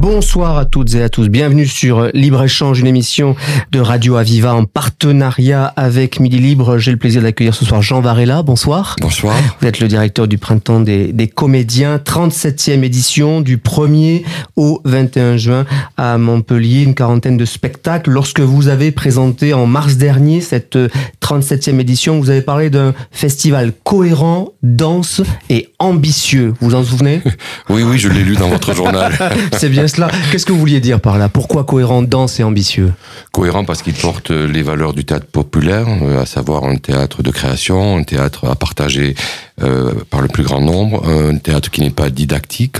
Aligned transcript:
Bonsoir 0.00 0.56
à 0.56 0.64
toutes 0.64 0.94
et 0.94 1.02
à 1.02 1.10
tous. 1.10 1.28
Bienvenue 1.28 1.66
sur 1.66 2.08
Libre 2.14 2.42
Échange, 2.42 2.80
une 2.80 2.86
émission 2.86 3.36
de 3.70 3.80
Radio 3.80 4.16
Aviva 4.16 4.54
en 4.54 4.64
partenariat 4.64 5.66
avec 5.76 6.20
Midi 6.20 6.38
Libre. 6.38 6.78
J'ai 6.78 6.90
le 6.90 6.96
plaisir 6.96 7.20
d'accueillir 7.20 7.54
ce 7.54 7.66
soir 7.66 7.82
Jean 7.82 8.00
Varela. 8.00 8.42
Bonsoir. 8.42 8.96
Bonsoir. 9.02 9.36
Vous 9.60 9.66
êtes 9.66 9.78
le 9.78 9.88
directeur 9.88 10.26
du 10.26 10.38
Printemps 10.38 10.80
des, 10.80 11.12
des 11.12 11.28
comédiens. 11.28 11.98
37e 11.98 12.82
édition 12.82 13.42
du 13.42 13.58
1er 13.58 14.24
au 14.56 14.80
21 14.86 15.36
juin 15.36 15.66
à 15.98 16.16
Montpellier. 16.16 16.80
Une 16.84 16.94
quarantaine 16.94 17.36
de 17.36 17.44
spectacles. 17.44 18.08
Lorsque 18.08 18.40
vous 18.40 18.68
avez 18.68 18.92
présenté 18.92 19.52
en 19.52 19.66
mars 19.66 19.96
dernier 19.96 20.40
cette 20.40 20.78
37e 21.20 21.78
édition, 21.78 22.18
vous 22.18 22.30
avez 22.30 22.40
parlé 22.40 22.70
d'un 22.70 22.94
festival 23.10 23.74
cohérent, 23.84 24.54
dense 24.62 25.20
et 25.50 25.68
ambitieux. 25.78 26.54
Vous 26.62 26.74
en 26.74 26.84
souvenez? 26.84 27.20
Oui, 27.68 27.82
oui, 27.84 27.98
je 27.98 28.08
l'ai 28.08 28.24
lu 28.24 28.34
dans 28.34 28.48
votre 28.48 28.74
journal. 28.74 29.12
C'est 29.52 29.68
bien 29.68 29.86
Qu'est-ce 30.30 30.46
que 30.46 30.52
vous 30.52 30.58
vouliez 30.58 30.80
dire 30.80 31.00
par 31.00 31.18
là? 31.18 31.28
Pourquoi 31.28 31.64
cohérent, 31.64 32.02
dense 32.02 32.40
et 32.40 32.44
ambitieux? 32.44 32.92
Cohérent 33.32 33.64
parce 33.64 33.82
qu'il 33.82 33.94
porte 33.94 34.30
les 34.30 34.62
valeurs 34.62 34.92
du 34.92 35.04
théâtre 35.04 35.26
populaire, 35.26 35.86
euh, 36.02 36.22
à 36.22 36.26
savoir 36.26 36.64
un 36.64 36.76
théâtre 36.76 37.22
de 37.22 37.30
création, 37.30 37.96
un 37.96 38.02
théâtre 38.02 38.48
à 38.48 38.54
partager 38.54 39.14
euh, 39.62 39.92
par 40.10 40.20
le 40.20 40.28
plus 40.28 40.42
grand 40.42 40.60
nombre, 40.60 41.06
un 41.08 41.36
théâtre 41.36 41.70
qui 41.70 41.80
n'est 41.80 41.90
pas 41.90 42.10
didactique, 42.10 42.78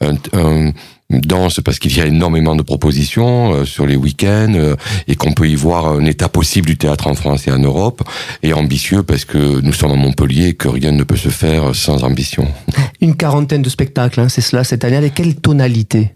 un, 0.00 0.14
un 0.34 0.72
dense 1.10 1.60
parce 1.64 1.78
qu'il 1.80 1.96
y 1.96 2.00
a 2.00 2.06
énormément 2.06 2.54
de 2.54 2.62
propositions 2.62 3.52
euh, 3.52 3.64
sur 3.64 3.86
les 3.86 3.96
week-ends 3.96 4.54
euh, 4.54 4.76
et 5.08 5.16
qu'on 5.16 5.32
peut 5.32 5.48
y 5.48 5.56
voir 5.56 5.88
un 5.88 6.04
état 6.04 6.28
possible 6.28 6.66
du 6.68 6.76
théâtre 6.76 7.08
en 7.08 7.14
France 7.14 7.48
et 7.48 7.50
en 7.50 7.58
Europe 7.58 8.02
et 8.42 8.52
ambitieux 8.52 9.02
parce 9.02 9.24
que 9.24 9.60
nous 9.60 9.72
sommes 9.72 9.92
à 9.92 9.96
Montpellier 9.96 10.48
et 10.48 10.54
que 10.54 10.68
rien 10.68 10.92
ne 10.92 11.02
peut 11.02 11.16
se 11.16 11.30
faire 11.30 11.74
sans 11.74 12.04
ambition. 12.04 12.46
Une 13.00 13.16
quarantaine 13.16 13.62
de 13.62 13.68
spectacles, 13.68 14.20
hein, 14.20 14.28
c'est 14.28 14.40
cela 14.40 14.62
cette 14.62 14.84
année. 14.84 14.96
Avec 14.96 15.14
quelle 15.14 15.34
tonalité? 15.34 16.14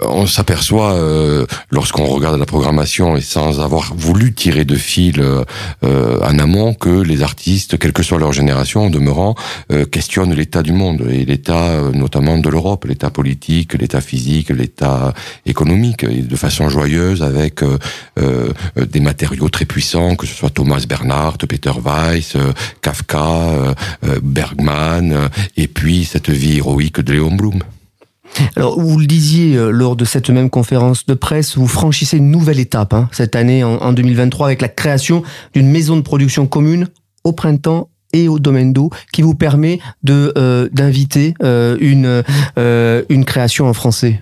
On 0.00 0.26
s'aperçoit 0.26 0.94
euh, 0.94 1.46
lorsqu'on 1.70 2.06
regarde 2.06 2.38
la 2.38 2.46
programmation 2.46 3.16
et 3.16 3.20
sans 3.20 3.60
avoir 3.60 3.94
voulu 3.94 4.32
tirer 4.32 4.64
de 4.64 4.76
fil 4.76 5.20
euh, 5.20 6.20
en 6.20 6.38
amont 6.38 6.74
que 6.74 7.00
les 7.02 7.22
artistes, 7.22 7.78
quelle 7.78 7.92
que 7.92 8.02
soit 8.02 8.18
leur 8.18 8.32
génération, 8.32 8.84
en 8.84 8.90
demeurant, 8.90 9.34
euh, 9.72 9.84
questionnent 9.84 10.34
l'état 10.34 10.62
du 10.62 10.72
monde 10.72 11.06
et 11.10 11.24
l'état 11.24 11.68
euh, 11.68 11.92
notamment 11.92 12.38
de 12.38 12.48
l'Europe, 12.48 12.84
l'état 12.84 13.10
politique, 13.10 13.74
l'état 13.74 14.00
physique, 14.00 14.50
l'état 14.50 15.14
économique, 15.46 16.04
de 16.04 16.36
façon 16.36 16.68
joyeuse 16.68 17.22
avec 17.22 17.62
euh, 17.62 18.52
des 18.76 19.00
matériaux 19.00 19.48
très 19.48 19.64
puissants, 19.64 20.16
que 20.16 20.26
ce 20.26 20.34
soit 20.34 20.50
Thomas 20.50 20.84
Bernhardt, 20.88 21.46
Peter 21.46 21.72
Weiss, 21.84 22.36
Kafka, 22.82 23.74
Bergman, 24.22 25.28
et 25.56 25.68
puis 25.68 26.04
cette 26.04 26.30
vie 26.30 26.56
héroïque 26.56 27.00
de 27.00 27.12
Léon 27.12 27.34
Blum. 27.34 27.60
Alors, 28.56 28.80
vous 28.80 28.98
le 28.98 29.06
disiez 29.06 29.56
euh, 29.56 29.70
lors 29.70 29.96
de 29.96 30.04
cette 30.04 30.30
même 30.30 30.50
conférence 30.50 31.06
de 31.06 31.14
presse, 31.14 31.56
vous 31.56 31.66
franchissez 31.66 32.18
une 32.18 32.30
nouvelle 32.30 32.58
étape 32.58 32.94
hein, 32.94 33.08
cette 33.12 33.36
année, 33.36 33.64
en, 33.64 33.76
en 33.76 33.92
2023, 33.92 34.46
avec 34.46 34.62
la 34.62 34.68
création 34.68 35.22
d'une 35.54 35.70
maison 35.70 35.96
de 35.96 36.02
production 36.02 36.46
commune 36.46 36.88
au 37.24 37.32
printemps 37.32 37.88
et 38.12 38.28
au 38.28 38.38
domaine 38.38 38.72
d'eau 38.72 38.90
qui 39.12 39.22
vous 39.22 39.34
permet 39.34 39.80
de 40.04 40.32
euh, 40.38 40.68
d'inviter 40.72 41.34
euh, 41.42 41.76
une 41.80 42.22
une 43.08 43.24
création 43.24 43.66
en 43.66 43.72
français 43.72 44.20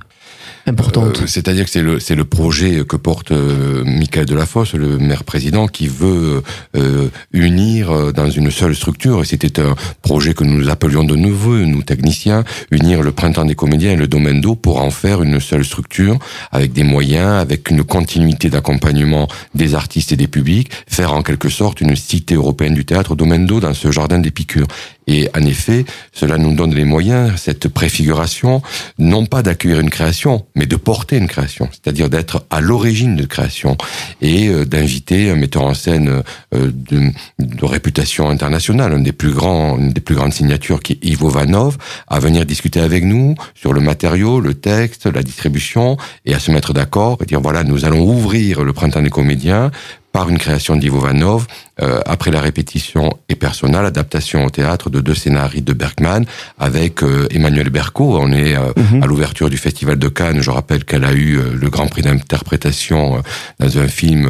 Euh, 0.69 1.27
C'est-à-dire 1.27 1.65
que 1.65 1.99
c'est 1.99 2.15
le 2.15 2.25
projet 2.25 2.85
que 2.85 2.97
porte 2.97 3.33
euh, 3.33 3.83
Michael 3.85 4.27
Delafosse, 4.27 4.75
le 4.75 4.99
maire 4.99 5.25
président, 5.25 5.67
qui 5.67 5.89
veut 5.89 6.43
euh, 6.77 7.09
unir 7.33 7.91
euh, 7.91 8.13
dans 8.13 8.31
une 8.31 8.51
seule 8.51 8.75
structure. 8.75 9.23
Et 9.23 9.25
c'était 9.25 9.61
un 9.61 9.75
projet 10.03 10.35
que 10.35 10.45
nous 10.45 10.69
appelions 10.69 11.05
de 11.05 11.17
nouveau, 11.17 11.57
nous 11.59 11.83
techniciens, 11.83 12.45
unir 12.71 13.03
le 13.03 13.13
printemps 13.13 13.45
des 13.45 13.55
comédiens 13.55 13.93
et 13.93 13.97
le 13.97 14.07
domaine 14.07 14.41
d'eau 14.41 14.55
pour 14.55 14.81
en 14.81 14.91
faire 14.91 15.23
une 15.23 15.41
seule 15.41 15.65
structure 15.65 16.19
avec 16.53 16.73
des 16.73 16.85
moyens, 16.85 17.41
avec 17.41 17.71
une 17.71 17.83
continuité 17.83 18.49
d'accompagnement 18.49 19.29
des 19.55 19.75
artistes 19.75 20.13
et 20.13 20.17
des 20.17 20.29
publics, 20.29 20.71
faire 20.87 21.13
en 21.13 21.23
quelque 21.23 21.49
sorte 21.49 21.81
une 21.81 21.97
cité 21.97 22.35
européenne 22.35 22.75
du 22.75 22.85
théâtre 22.85 23.17
domaine 23.17 23.47
d'eau 23.47 23.61
dans 23.61 23.75
ce 23.75 23.91
jardin 23.91 24.19
d'Épicure. 24.19 24.67
Et 25.07 25.29
en 25.37 25.43
effet, 25.43 25.85
cela 26.13 26.39
nous 26.39 26.55
donne 26.55 26.75
les 26.75 26.85
moyens, 26.85 27.33
cette 27.37 27.69
préfiguration, 27.69 28.63
non 28.99 29.27
pas 29.27 29.43
d'accueillir 29.43 29.81
une 29.81 29.91
création, 29.91 30.47
mais 30.55 30.67
de 30.67 30.77
porter 30.77 31.17
une 31.17 31.29
création, 31.29 31.69
c'est-à-dire 31.73 32.09
d'être 32.09 32.45
à 32.51 32.61
l'origine 32.61 33.17
de 33.17 33.25
création 33.25 33.77
et 34.21 34.49
euh, 34.49 34.65
d'inviter 34.65 35.31
un 35.31 35.37
metteur 35.37 35.63
en 35.63 35.75
scène 35.75 36.23
euh, 36.55 36.71
de, 36.73 37.11
de, 37.39 37.65
réputation 37.65 38.29
internationale, 38.29 38.93
un 38.93 39.01
des 39.01 39.13
plus 39.13 39.33
grands, 39.33 39.77
une 39.79 39.93
des 39.93 40.01
plus 40.01 40.15
grandes 40.15 40.33
signatures 40.33 40.83
qui 40.83 40.93
est 40.95 41.05
Ivo 41.05 41.29
Vanov, 41.29 41.79
à 42.07 42.21
venir 42.21 42.47
discuter 42.47 42.81
avec 42.81 43.05
nous 43.05 43.35
sur 43.55 43.73
le 43.73 43.81
matériau, 43.81 44.41
le 44.41 44.55
texte, 44.55 45.07
la 45.07 45.23
distribution 45.23 45.97
et 46.27 46.35
à 46.35 46.39
se 46.39 46.51
mettre 46.51 46.73
d'accord 46.73 47.19
et 47.23 47.27
dire 47.27 47.41
voilà, 47.41 47.65
nous 47.65 47.85
allons 47.85 48.05
ouvrir 48.05 48.63
le 48.63 48.73
printemps 48.73 49.03
des 49.03 49.11
comédiens 49.11 49.71
par 50.13 50.29
une 50.29 50.39
création 50.39 50.77
d'Ivo 50.77 51.01
Vanov, 51.01 51.47
euh, 51.81 52.01
après 52.05 52.31
la 52.31 52.41
répétition 52.41 53.17
et 53.31 53.35
personnelle, 53.35 53.87
adaptation 53.87 54.45
au 54.45 54.51
théâtre 54.51 54.91
de 54.91 55.01
deux 55.01 55.15
scénarios 55.15 55.63
de 55.63 55.73
Bergman 55.73 56.27
avec 56.59 57.03
euh, 57.03 57.27
Emmanuel 57.31 57.71
Berco. 57.71 58.19
On 58.19 58.31
est 58.31 58.55
euh, 58.55 58.73
mm 58.77 58.83
-hmm. 58.83 59.03
à 59.03 59.07
l'ouverture 59.07 59.49
du 59.49 59.57
Festival 59.57 59.99
de 59.99 60.09
Cannes. 60.09 60.43
Je 60.43 60.51
rappelle 60.51 60.85
qu'elle 60.85 61.05
a 61.05 61.15
eu 61.15 61.41
le 61.63 61.69
Grand 61.71 61.89
Prix 61.89 62.03
d'interprétation 62.03 63.23
dans 63.59 63.79
un 63.85 63.89
film 63.89 64.25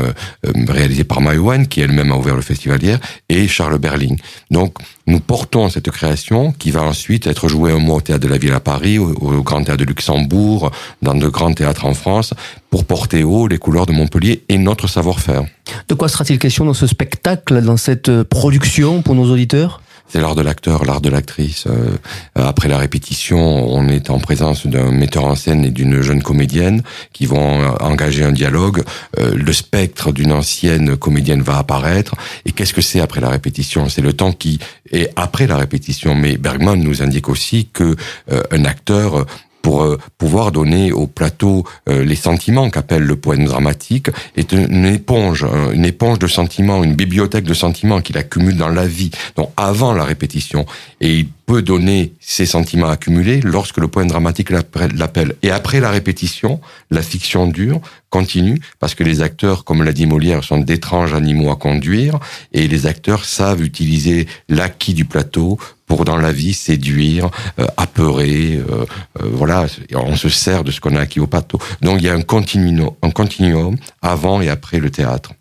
réalisé 0.79 1.05
par 1.05 1.21
Maïwan, 1.21 1.67
qui 1.67 1.81
elle-même 1.85 2.11
a 2.13 2.17
ouvert 2.17 2.37
le 2.37 2.47
festival 2.53 2.79
hier, 2.83 2.99
et 3.29 3.49
Charles 3.49 3.79
Berling. 3.79 4.17
Donc, 4.51 4.73
nous 5.07 5.21
portons 5.21 5.69
cette 5.69 5.91
création 5.91 6.41
qui 6.61 6.71
va 6.71 6.83
ensuite 6.93 7.27
être 7.33 7.49
jouée 7.49 7.73
un 7.73 7.83
mois 7.87 7.97
au 7.97 8.05
Théâtre 8.07 8.25
de 8.27 8.33
la 8.35 8.39
Ville 8.39 8.53
à 8.53 8.65
Paris, 8.73 8.97
au, 8.99 9.09
au 9.39 9.43
Grand 9.43 9.63
Théâtre 9.65 9.83
de 9.85 9.89
Luxembourg, 9.95 10.71
dans 11.07 11.17
de 11.25 11.29
grands 11.37 11.55
théâtres 11.61 11.87
en 11.93 11.95
France, 12.03 12.31
pour 12.71 12.85
porter 12.85 13.23
haut 13.25 13.47
les 13.53 13.59
couleurs 13.59 13.87
de 13.87 13.93
Montpellier 13.93 14.45
et 14.49 14.59
notre 14.59 14.87
savoir-faire. 14.89 15.45
De 15.89 15.95
quoi 15.95 16.09
sera-t-il 16.09 16.39
question 16.39 16.65
dans 16.65 16.75
ce 16.75 16.87
spectacle, 16.87 17.63
dans 17.63 17.77
cette 17.77 18.23
production 18.25 19.03
pour 19.03 19.15
nos 19.15 19.31
auditeurs? 19.31 19.81
C'est 20.13 20.21
l'art 20.21 20.35
de 20.35 20.43
l'acteur, 20.43 20.85
l'art 20.85 21.01
de 21.01 21.09
l'actrice. 21.09 21.65
Euh, 21.67 21.97
après 22.35 22.69
la 22.69 22.77
répétition, 22.77 23.39
on 23.39 23.89
est 23.89 24.11
en 24.11 24.19
présence 24.19 24.67
d'un 24.67 24.91
metteur 24.91 25.25
en 25.25 25.35
scène 25.35 25.65
et 25.65 25.71
d'une 25.71 26.03
jeune 26.03 26.23
comédienne 26.23 26.83
qui 27.15 27.25
vont 27.25 27.65
engager 27.81 28.23
un 28.23 28.33
dialogue. 28.33 28.83
Euh, 29.19 29.35
le 29.35 29.53
spectre 29.55 30.13
d'une 30.13 30.33
ancienne 30.33 30.99
comédienne 30.99 31.41
va 31.41 31.57
apparaître. 31.57 32.15
Et 32.45 32.53
qu'est-ce 32.53 32.75
que 32.75 32.83
c'est 32.83 33.01
après 33.01 33.23
la 33.23 33.31
répétition? 33.31 33.89
C'est 33.89 34.03
le 34.03 34.13
temps 34.13 34.33
qui 34.33 34.59
est 34.91 35.11
après 35.17 35.47
la 35.47 35.57
répétition. 35.57 36.15
Mais 36.15 36.37
Bergman 36.37 36.79
nous 36.79 37.03
indique 37.03 37.31
aussi 37.31 37.71
que 37.73 37.97
euh, 38.31 38.43
un 38.51 38.67
acteur 38.67 39.25
pour 39.63 39.85
euh, 39.85 39.99
pouvoir 40.19 40.53
donner 40.53 40.93
au 40.93 41.07
plateau 41.07 41.65
euh, 41.89 42.05
les 42.05 42.17
sentiments 42.17 42.69
qu'appelle 42.69 43.05
le 43.05 43.17
poème 43.17 43.45
dramatique 43.45 44.09
est 44.37 44.53
une 44.53 44.85
éponge, 44.85 45.47
une 45.73 45.85
éponge 45.85 46.19
de 46.19 46.27
sentiments, 46.27 46.83
une 46.83 46.95
bibliothèque 46.95 47.45
de 47.45 47.55
sentiments 47.55 48.01
qu'il 48.01 48.19
accumule 48.19 48.57
dans 48.57 48.69
la 48.69 48.87
vie, 48.87 49.11
donc 49.37 49.51
avant 49.57 49.93
la 49.93 50.05
répétition. 50.05 50.67
Et 51.01 51.27
peut 51.53 51.61
donner 51.61 52.15
ces 52.19 52.47
sentiments 52.47 52.89
accumulés 52.89 53.43
lorsque 53.43 53.77
le 53.77 53.87
poème 53.87 54.09
dramatique 54.09 54.49
l'appelle. 54.49 55.35
Et 55.43 55.51
après 55.51 55.81
la 55.81 55.91
répétition, 55.91 56.63
la 56.91 57.03
fiction 57.03 57.47
dure, 57.47 57.79
continue, 58.09 58.59
parce 58.81 58.95
que 58.95 59.05
les 59.05 59.21
acteurs, 59.21 59.65
comme 59.65 59.83
l'a 59.83 59.93
dit 59.93 60.07
Molière, 60.07 60.45
sont 60.45 60.57
d'étranges 60.57 61.13
animaux 61.13 61.51
à 61.51 61.57
conduire, 61.57 62.19
et 62.55 62.69
les 62.69 62.87
acteurs 62.87 63.27
savent 63.27 63.63
utiliser 63.63 64.27
l'acquis 64.49 64.95
du 64.95 65.05
plateau 65.05 65.59
pour 65.85 66.07
dans 66.07 66.17
la 66.17 66.33
vie 66.33 66.55
séduire, 66.55 67.29
euh, 67.59 67.67
apeurer, 67.77 68.57
euh, 68.57 68.87
euh, 69.21 69.29
voilà, 69.35 69.67
on 69.95 70.17
se 70.17 70.31
sert 70.31 70.65
de 70.65 70.71
ce 70.71 70.81
qu'on 70.81 70.97
a 70.97 71.01
acquis 71.01 71.21
au 71.21 71.27
plateau. 71.27 71.59
Donc 71.83 72.01
il 72.01 72.07
y 72.07 72.09
a 72.09 72.15
un 72.15 72.23
continuum, 72.23 72.93
un 73.03 73.11
continuum 73.11 73.77
avant 74.01 74.41
et 74.41 74.49
après 74.49 74.79
le 74.79 74.89
théâtre. 74.89 75.35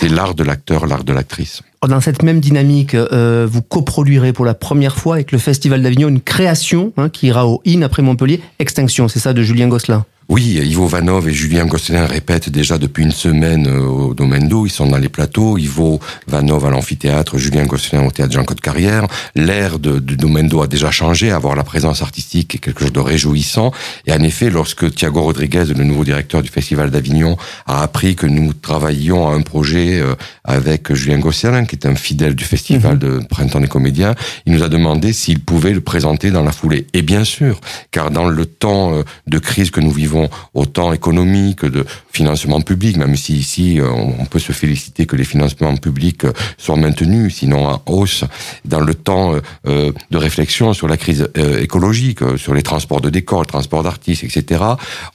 C'est 0.00 0.08
l'art 0.08 0.34
de 0.34 0.44
l'acteur, 0.44 0.86
l'art 0.86 1.04
de 1.04 1.12
l'actrice. 1.12 1.62
Dans 1.86 2.00
cette 2.00 2.22
même 2.22 2.40
dynamique, 2.40 2.94
euh, 2.94 3.46
vous 3.50 3.62
coproduirez 3.62 4.32
pour 4.32 4.44
la 4.44 4.54
première 4.54 4.96
fois 4.96 5.16
avec 5.16 5.32
le 5.32 5.38
Festival 5.38 5.82
d'Avignon 5.82 6.08
une 6.08 6.20
création 6.20 6.92
hein, 6.96 7.08
qui 7.08 7.26
ira 7.28 7.46
au 7.46 7.60
IN 7.66 7.82
après 7.82 8.02
Montpellier, 8.02 8.40
Extinction, 8.58 9.08
c'est 9.08 9.20
ça, 9.20 9.32
de 9.32 9.42
Julien 9.42 9.68
Gosselin? 9.68 10.04
Oui, 10.30 10.58
Ivo 10.64 10.86
Vanov 10.86 11.28
et 11.28 11.34
Julien 11.34 11.66
Gosselin 11.66 12.06
répètent 12.06 12.48
déjà 12.48 12.78
depuis 12.78 13.02
une 13.02 13.12
semaine 13.12 13.68
au 13.68 14.14
domaine 14.14 14.48
d'eau. 14.48 14.64
Ils 14.64 14.70
sont 14.70 14.86
dans 14.86 14.96
les 14.96 15.10
plateaux. 15.10 15.58
Ivo 15.58 16.00
Vanov 16.26 16.64
à 16.64 16.70
l'amphithéâtre, 16.70 17.36
Julien 17.36 17.66
Gosselin 17.66 18.06
au 18.06 18.10
théâtre 18.10 18.32
Jean-Claude 18.32 18.60
Carrière. 18.60 19.06
L'air 19.34 19.78
du 19.78 20.16
domaine 20.16 20.48
d'eau 20.48 20.62
a 20.62 20.66
déjà 20.66 20.90
changé. 20.90 21.30
Avoir 21.30 21.56
la 21.56 21.62
présence 21.62 22.00
artistique 22.00 22.54
est 22.54 22.58
quelque 22.58 22.80
chose 22.80 22.92
de 22.92 23.00
réjouissant. 23.00 23.70
Et 24.06 24.12
en 24.12 24.20
effet, 24.20 24.48
lorsque 24.48 24.94
Thiago 24.94 25.20
Rodriguez, 25.20 25.66
le 25.76 25.84
nouveau 25.84 26.04
directeur 26.04 26.40
du 26.40 26.48
Festival 26.48 26.90
d'Avignon, 26.90 27.36
a 27.66 27.82
appris 27.82 28.16
que 28.16 28.26
nous 28.26 28.54
travaillions 28.54 29.28
à 29.28 29.34
un 29.34 29.42
projet 29.42 30.02
avec 30.44 30.94
Julien 30.94 31.18
Gosselin, 31.18 31.66
qui 31.66 31.76
est 31.76 31.86
un 31.86 31.96
fidèle 31.96 32.34
du 32.34 32.44
Festival 32.44 32.96
mmh. 32.96 32.98
de 32.98 33.20
Printemps 33.28 33.60
des 33.60 33.68
Comédiens, 33.68 34.14
il 34.46 34.54
nous 34.54 34.62
a 34.62 34.68
demandé 34.68 35.12
s'il 35.12 35.40
pouvait 35.40 35.72
le 35.72 35.82
présenter 35.82 36.30
dans 36.30 36.42
la 36.42 36.52
foulée. 36.52 36.86
Et 36.94 37.02
bien 37.02 37.24
sûr, 37.24 37.60
car 37.90 38.10
dans 38.10 38.26
le 38.26 38.46
temps 38.46 39.02
de 39.26 39.38
crise 39.38 39.70
que 39.70 39.80
nous 39.80 39.90
vivons, 39.90 40.13
vont 40.14 40.28
autant 40.54 40.92
économiques, 40.92 41.64
de 41.64 41.84
financement 42.12 42.60
public, 42.60 42.96
même 42.96 43.16
si 43.16 43.32
ici 43.36 43.80
on 43.82 44.26
peut 44.26 44.38
se 44.38 44.52
féliciter 44.52 45.06
que 45.06 45.16
les 45.16 45.24
financements 45.24 45.76
publics 45.76 46.26
soient 46.58 46.76
maintenus, 46.76 47.36
sinon 47.40 47.60
en 47.68 47.82
hausse, 47.86 48.24
dans 48.64 48.80
le 48.80 48.94
temps 48.94 49.34
de 49.64 50.18
réflexion 50.26 50.72
sur 50.72 50.88
la 50.88 50.96
crise 50.96 51.28
écologique, 51.66 52.20
sur 52.36 52.54
les 52.54 52.62
transports 52.62 53.00
de 53.00 53.10
décors, 53.10 53.42
les 53.42 53.52
transports 53.56 53.82
d'artistes, 53.82 54.24
etc. 54.24 54.62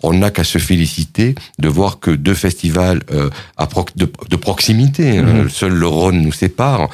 On 0.03 0.13
n'a 0.13 0.29
qu'à 0.31 0.43
se 0.43 0.57
féliciter 0.57 1.35
de 1.59 1.69
voir 1.69 1.99
que 1.99 2.11
deux 2.11 2.33
festivals 2.33 3.01
de, 3.95 4.35
proximité, 4.35 5.21
mmh. 5.21 5.49
seul 5.49 5.73
le 5.73 5.87
Rhône 5.87 6.21
nous 6.21 6.33
sépare, 6.33 6.89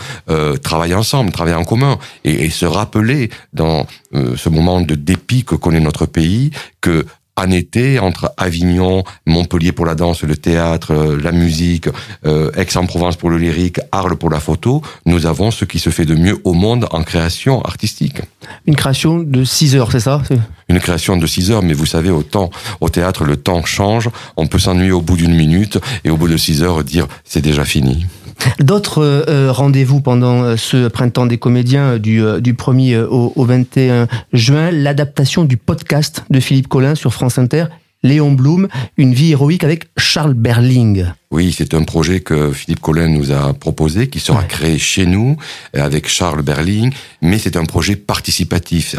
travaillent 0.61 0.99
ensemble, 1.03 1.31
travaillent 1.31 1.61
en 1.63 1.63
commun, 1.63 1.97
et 2.23 2.49
se 2.49 2.65
rappeler 2.65 3.29
dans 3.53 3.87
ce 4.13 4.49
moment 4.49 4.81
de 4.81 4.95
dépit 4.95 5.43
que 5.43 5.55
connaît 5.55 5.79
notre 5.79 6.05
pays 6.05 6.51
que 6.81 7.05
en 7.37 7.51
été, 7.51 7.99
entre 7.99 8.31
Avignon, 8.37 9.03
Montpellier 9.25 9.71
pour 9.71 9.85
la 9.85 9.95
danse, 9.95 10.23
le 10.23 10.37
théâtre, 10.37 10.91
euh, 10.91 11.19
la 11.21 11.31
musique, 11.31 11.89
euh, 12.25 12.51
Aix-en-Provence 12.55 13.17
pour 13.17 13.29
le 13.29 13.37
lyrique, 13.37 13.79
Arles 13.91 14.15
pour 14.15 14.29
la 14.29 14.39
photo, 14.39 14.81
nous 15.05 15.25
avons 15.25 15.51
ce 15.51 15.65
qui 15.65 15.79
se 15.79 15.89
fait 15.89 16.05
de 16.05 16.15
mieux 16.15 16.37
au 16.45 16.53
monde 16.53 16.87
en 16.91 17.03
création 17.03 17.61
artistique. 17.61 18.21
Une 18.65 18.75
création 18.75 19.19
de 19.19 19.43
6 19.43 19.75
heures, 19.75 19.91
c'est 19.91 19.99
ça? 19.99 20.21
Une 20.69 20.79
création 20.79 21.17
de 21.17 21.27
6 21.27 21.51
heures, 21.51 21.63
mais 21.63 21.73
vous 21.73 21.85
savez, 21.85 22.09
au, 22.09 22.23
au 22.79 22.89
théâtre, 22.89 23.25
le 23.25 23.35
temps 23.35 23.65
change, 23.65 24.09
on 24.37 24.47
peut 24.47 24.59
s'ennuyer 24.59 24.91
au 24.91 25.01
bout 25.01 25.17
d'une 25.17 25.35
minute, 25.35 25.77
et 26.03 26.09
au 26.09 26.17
bout 26.17 26.29
de 26.29 26.37
6 26.37 26.63
heures, 26.63 26.83
dire 26.83 27.07
c'est 27.25 27.41
déjà 27.41 27.65
fini. 27.65 28.05
D'autres 28.59 29.01
euh, 29.03 29.51
rendez-vous 29.51 30.01
pendant 30.01 30.43
euh, 30.43 30.57
ce 30.57 30.87
printemps 30.87 31.25
des 31.25 31.37
comédiens 31.37 31.97
du, 31.97 32.23
euh, 32.23 32.39
du 32.39 32.53
1er 32.53 33.03
au, 33.03 33.33
au 33.35 33.45
21 33.45 34.07
juin, 34.33 34.71
l'adaptation 34.71 35.43
du 35.43 35.57
podcast 35.57 36.23
de 36.29 36.39
Philippe 36.39 36.67
Collin 36.67 36.95
sur 36.95 37.13
France 37.13 37.37
Inter, 37.37 37.65
Léon 38.03 38.31
Blum, 38.31 38.67
Une 38.97 39.13
vie 39.13 39.31
héroïque 39.31 39.63
avec 39.63 39.87
Charles 39.97 40.33
Berling. 40.33 41.05
Oui, 41.35 41.53
c'est 41.53 41.73
un 41.73 41.83
projet 41.83 42.21
que 42.21 42.53
Philippe 42.53 42.79
Collin 42.79 43.09
nous 43.09 43.33
a 43.33 43.53
proposé, 43.53 44.07
qui 44.07 44.21
sera 44.21 44.41
créé 44.43 44.77
chez 44.77 45.05
nous 45.05 45.35
avec 45.73 46.07
Charles 46.07 46.41
Berling, 46.43 46.93
mais 47.21 47.39
c'est 47.39 47.57
un 47.57 47.65
projet 47.65 47.97
participatif. 47.97 48.95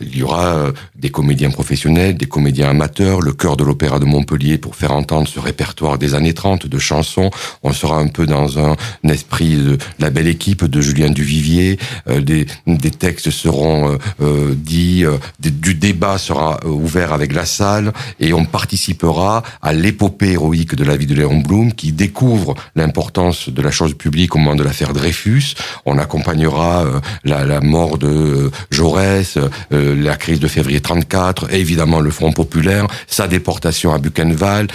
Il 0.00 0.16
y 0.16 0.22
aura 0.22 0.54
euh, 0.54 0.72
des 0.94 1.10
comédiens 1.10 1.50
professionnels, 1.50 2.16
des 2.16 2.26
comédiens 2.26 2.68
amateurs, 2.68 3.20
le 3.20 3.32
chœur 3.32 3.56
de 3.56 3.64
l'Opéra 3.64 3.98
de 3.98 4.04
Montpellier 4.04 4.56
pour 4.56 4.76
faire 4.76 4.92
entendre 4.92 5.26
ce 5.26 5.40
répertoire 5.40 5.98
des 5.98 6.14
années 6.14 6.32
30 6.32 6.68
de 6.68 6.78
chansons. 6.78 7.32
On 7.64 7.72
sera 7.72 7.98
un 7.98 8.06
peu 8.06 8.24
dans 8.24 8.60
un, 8.60 8.76
esprit 9.02 9.56
de 9.56 9.76
la 9.98 10.10
belle 10.10 10.28
équipe 10.28 10.64
de 10.64 10.80
Julien 10.80 11.10
Duvivier. 11.10 11.76
Euh, 12.08 12.20
des, 12.20 12.46
des 12.68 12.90
textes 12.92 13.30
seront 13.30 13.98
euh, 14.20 14.54
dits, 14.54 15.04
du 15.40 15.74
débat 15.74 16.18
sera 16.18 16.64
ouvert 16.64 17.12
avec 17.12 17.34
la 17.34 17.46
salle 17.46 17.92
et 18.20 18.32
on 18.32 18.44
participera 18.44 19.42
à 19.60 19.72
l'épopée 19.72 20.32
héroïque 20.32 20.76
de 20.76 20.84
la 20.84 20.96
vie 20.96 21.06
de 21.06 21.16
Léon 21.16 21.40
Blum 21.40 21.72
qui 21.80 21.92
découvre 21.92 22.54
l'importance 22.76 23.48
de 23.48 23.62
la 23.62 23.70
chose 23.70 23.94
publique 23.94 24.36
au 24.36 24.38
moment 24.38 24.54
de 24.54 24.62
l'affaire 24.62 24.92
Dreyfus. 24.92 25.54
On 25.86 25.96
accompagnera 25.96 26.84
euh, 26.84 27.00
la, 27.24 27.46
la, 27.46 27.62
mort 27.62 27.96
de 27.96 28.06
euh, 28.06 28.50
Jaurès, 28.70 29.38
euh, 29.38 29.48
la 29.96 30.16
crise 30.16 30.40
de 30.40 30.46
février 30.46 30.82
34, 30.82 31.54
évidemment 31.54 32.00
le 32.00 32.10
Front 32.10 32.32
populaire, 32.32 32.86
sa 33.06 33.28
déportation 33.28 33.94
à 33.94 33.98
Buchenwald, 33.98 34.70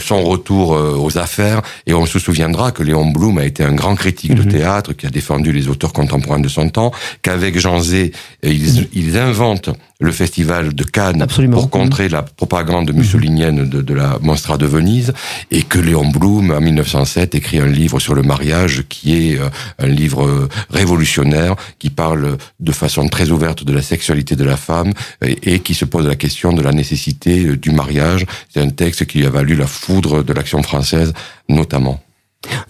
son 0.00 0.22
retour 0.24 0.70
aux 0.70 1.18
affaires. 1.18 1.62
Et 1.86 1.94
on 1.94 2.04
se 2.04 2.18
souviendra 2.18 2.72
que 2.72 2.82
Léon 2.82 3.06
Blum 3.06 3.38
a 3.38 3.44
été 3.44 3.62
un 3.62 3.74
grand 3.74 3.94
critique 3.94 4.34
de 4.34 4.42
mhm. 4.42 4.48
théâtre, 4.48 4.92
qui 4.94 5.06
a 5.06 5.10
défendu 5.10 5.52
les 5.52 5.68
auteurs 5.68 5.92
contemporains 5.92 6.40
de 6.40 6.48
son 6.48 6.68
temps, 6.68 6.90
qu'avec 7.22 7.60
Jean 7.60 7.78
Zé, 7.78 8.10
ils, 8.42 8.88
ils 8.92 9.16
inventent 9.16 9.70
le 10.00 10.12
festival 10.12 10.74
de 10.74 10.84
Cannes 10.84 11.26
pour 11.50 11.70
contrer 11.70 12.08
la 12.08 12.22
propagande 12.22 12.92
mussolinienne 12.94 13.68
de, 13.68 13.82
de, 13.82 13.94
la 13.94 14.18
Monstra 14.22 14.56
de 14.56 14.66
Venise, 14.66 15.12
et 15.50 15.62
que 15.62 15.80
Léon 15.80 16.08
Blum, 16.08 16.52
en 16.52 16.60
1907, 16.60 17.34
écrit 17.34 17.58
un 17.58 17.66
livre 17.66 17.98
sur 17.98 18.14
le 18.14 18.22
mariage 18.22 18.84
qui 18.88 19.32
est 19.32 19.40
euh, 19.40 19.48
un 19.80 19.88
livre 19.88 20.24
euh, 20.24 20.48
révolutionnaire, 20.70 21.56
qui 21.80 21.90
parle 21.90 22.38
de 22.60 22.72
façon 22.72 23.08
très 23.08 23.30
ouverte 23.30 23.64
de 23.64 23.72
la 23.72 23.82
sexualité 23.82 24.36
de 24.36 24.44
la 24.44 24.56
femme, 24.56 24.92
et, 25.24 25.54
et 25.54 25.60
qui 25.60 25.74
se 25.74 25.84
pose 25.84 26.06
la 26.06 26.16
question 26.16 26.52
de 26.52 26.62
la 26.62 26.72
nécessité 26.72 27.46
euh, 27.46 27.56
du 27.56 27.72
mariage. 27.72 28.24
C'est 28.54 28.60
un 28.60 28.70
texte 28.70 29.04
qui 29.06 29.26
a 29.26 29.30
valu 29.30 29.56
la 29.56 29.66
foudre 29.66 30.22
de 30.22 30.32
l'action 30.32 30.62
française, 30.62 31.12
notamment. 31.48 32.00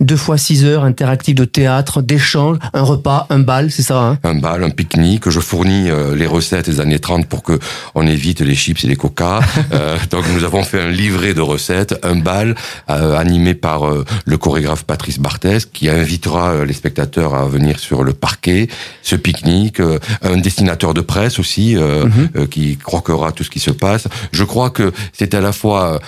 Deux 0.00 0.16
fois 0.16 0.38
six 0.38 0.64
heures 0.64 0.84
interactif 0.84 1.34
de 1.34 1.44
théâtre, 1.44 2.02
d'échange, 2.02 2.58
un 2.72 2.82
repas, 2.82 3.26
un 3.30 3.40
bal, 3.40 3.70
c'est 3.70 3.82
ça 3.82 4.00
hein 4.00 4.18
Un 4.24 4.34
bal, 4.34 4.64
un 4.64 4.70
pique-nique. 4.70 5.28
Je 5.28 5.40
fournis 5.40 5.90
euh, 5.90 6.14
les 6.14 6.26
recettes 6.26 6.68
des 6.68 6.80
années 6.80 6.98
30 6.98 7.26
pour 7.26 7.42
que 7.42 7.58
on 7.94 8.06
évite 8.06 8.40
les 8.40 8.54
chips 8.54 8.84
et 8.84 8.88
les 8.88 8.96
coca. 8.96 9.40
euh, 9.72 9.98
donc 10.10 10.24
nous 10.34 10.44
avons 10.44 10.62
fait 10.62 10.80
un 10.80 10.90
livret 10.90 11.34
de 11.34 11.40
recettes, 11.40 11.98
un 12.02 12.16
bal 12.16 12.54
euh, 12.90 13.16
animé 13.16 13.54
par 13.54 13.86
euh, 13.86 14.04
le 14.24 14.36
chorégraphe 14.38 14.84
Patrice 14.84 15.18
Barthès 15.18 15.66
qui 15.66 15.88
invitera 15.88 16.64
les 16.64 16.72
spectateurs 16.72 17.34
à 17.34 17.46
venir 17.46 17.78
sur 17.78 18.04
le 18.04 18.12
parquet. 18.12 18.68
Ce 19.02 19.16
pique-nique, 19.16 19.80
un 20.22 20.36
dessinateur 20.36 20.94
de 20.94 21.00
presse 21.00 21.38
aussi 21.38 21.76
mhm. 21.76 22.48
qui 22.48 22.76
croquera 22.76 23.32
tout 23.32 23.44
ce 23.44 23.50
qui 23.50 23.60
se 23.60 23.70
passe. 23.70 24.06
Je 24.32 24.44
crois 24.44 24.70
que 24.70 24.92
c'est 25.12 25.34
à 25.34 25.40
la 25.40 25.52
fois 25.52 26.00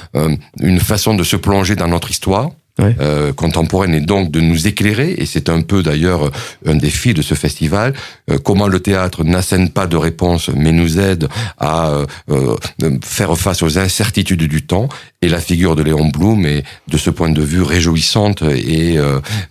une 0.61 0.81
façon 0.81 1.15
de 1.15 1.23
se 1.23 1.37
plonger 1.37 1.77
dans 1.77 1.89
notre 1.89 2.11
histoire 2.11 2.51
euh, 2.81 3.33
contemporaine 3.33 3.95
et 3.95 4.01
donc 4.01 4.31
de 4.31 4.41
nous 4.41 4.67
éclairer, 4.67 5.15
et 5.19 5.27
c'est 5.27 5.49
un 5.49 5.63
peu 5.63 5.83
d'ailleurs 5.83 6.31
un 6.67 6.77
défi 6.77 7.15
de 7.15 7.23
ce 7.23 7.35
festival, 7.35 7.95
euh, 8.31 8.39
comment 8.39 8.69
le 8.69 8.81
théâtre 8.81 9.25
n'assène 9.25 9.71
pas 9.71 9.87
de 9.87 9.97
réponse 9.97 10.51
mais 10.55 10.73
nous 10.73 10.99
aide 10.99 11.29
à 11.59 12.03
euh, 12.31 12.57
faire 13.03 13.37
face 13.37 13.63
aux 13.63 13.79
incertitudes 13.79 14.45
du 14.45 14.63
temps, 14.63 14.89
et 15.23 15.29
la 15.29 15.41
figure 15.41 15.77
de 15.77 15.83
Léon 15.83 16.09
Blum 16.09 16.47
est 16.47 16.65
de 16.89 16.97
ce 16.97 17.11
point 17.11 17.31
de 17.31 17.43
vue 17.43 17.63
réjouissante 17.63 18.43
et 18.43 18.99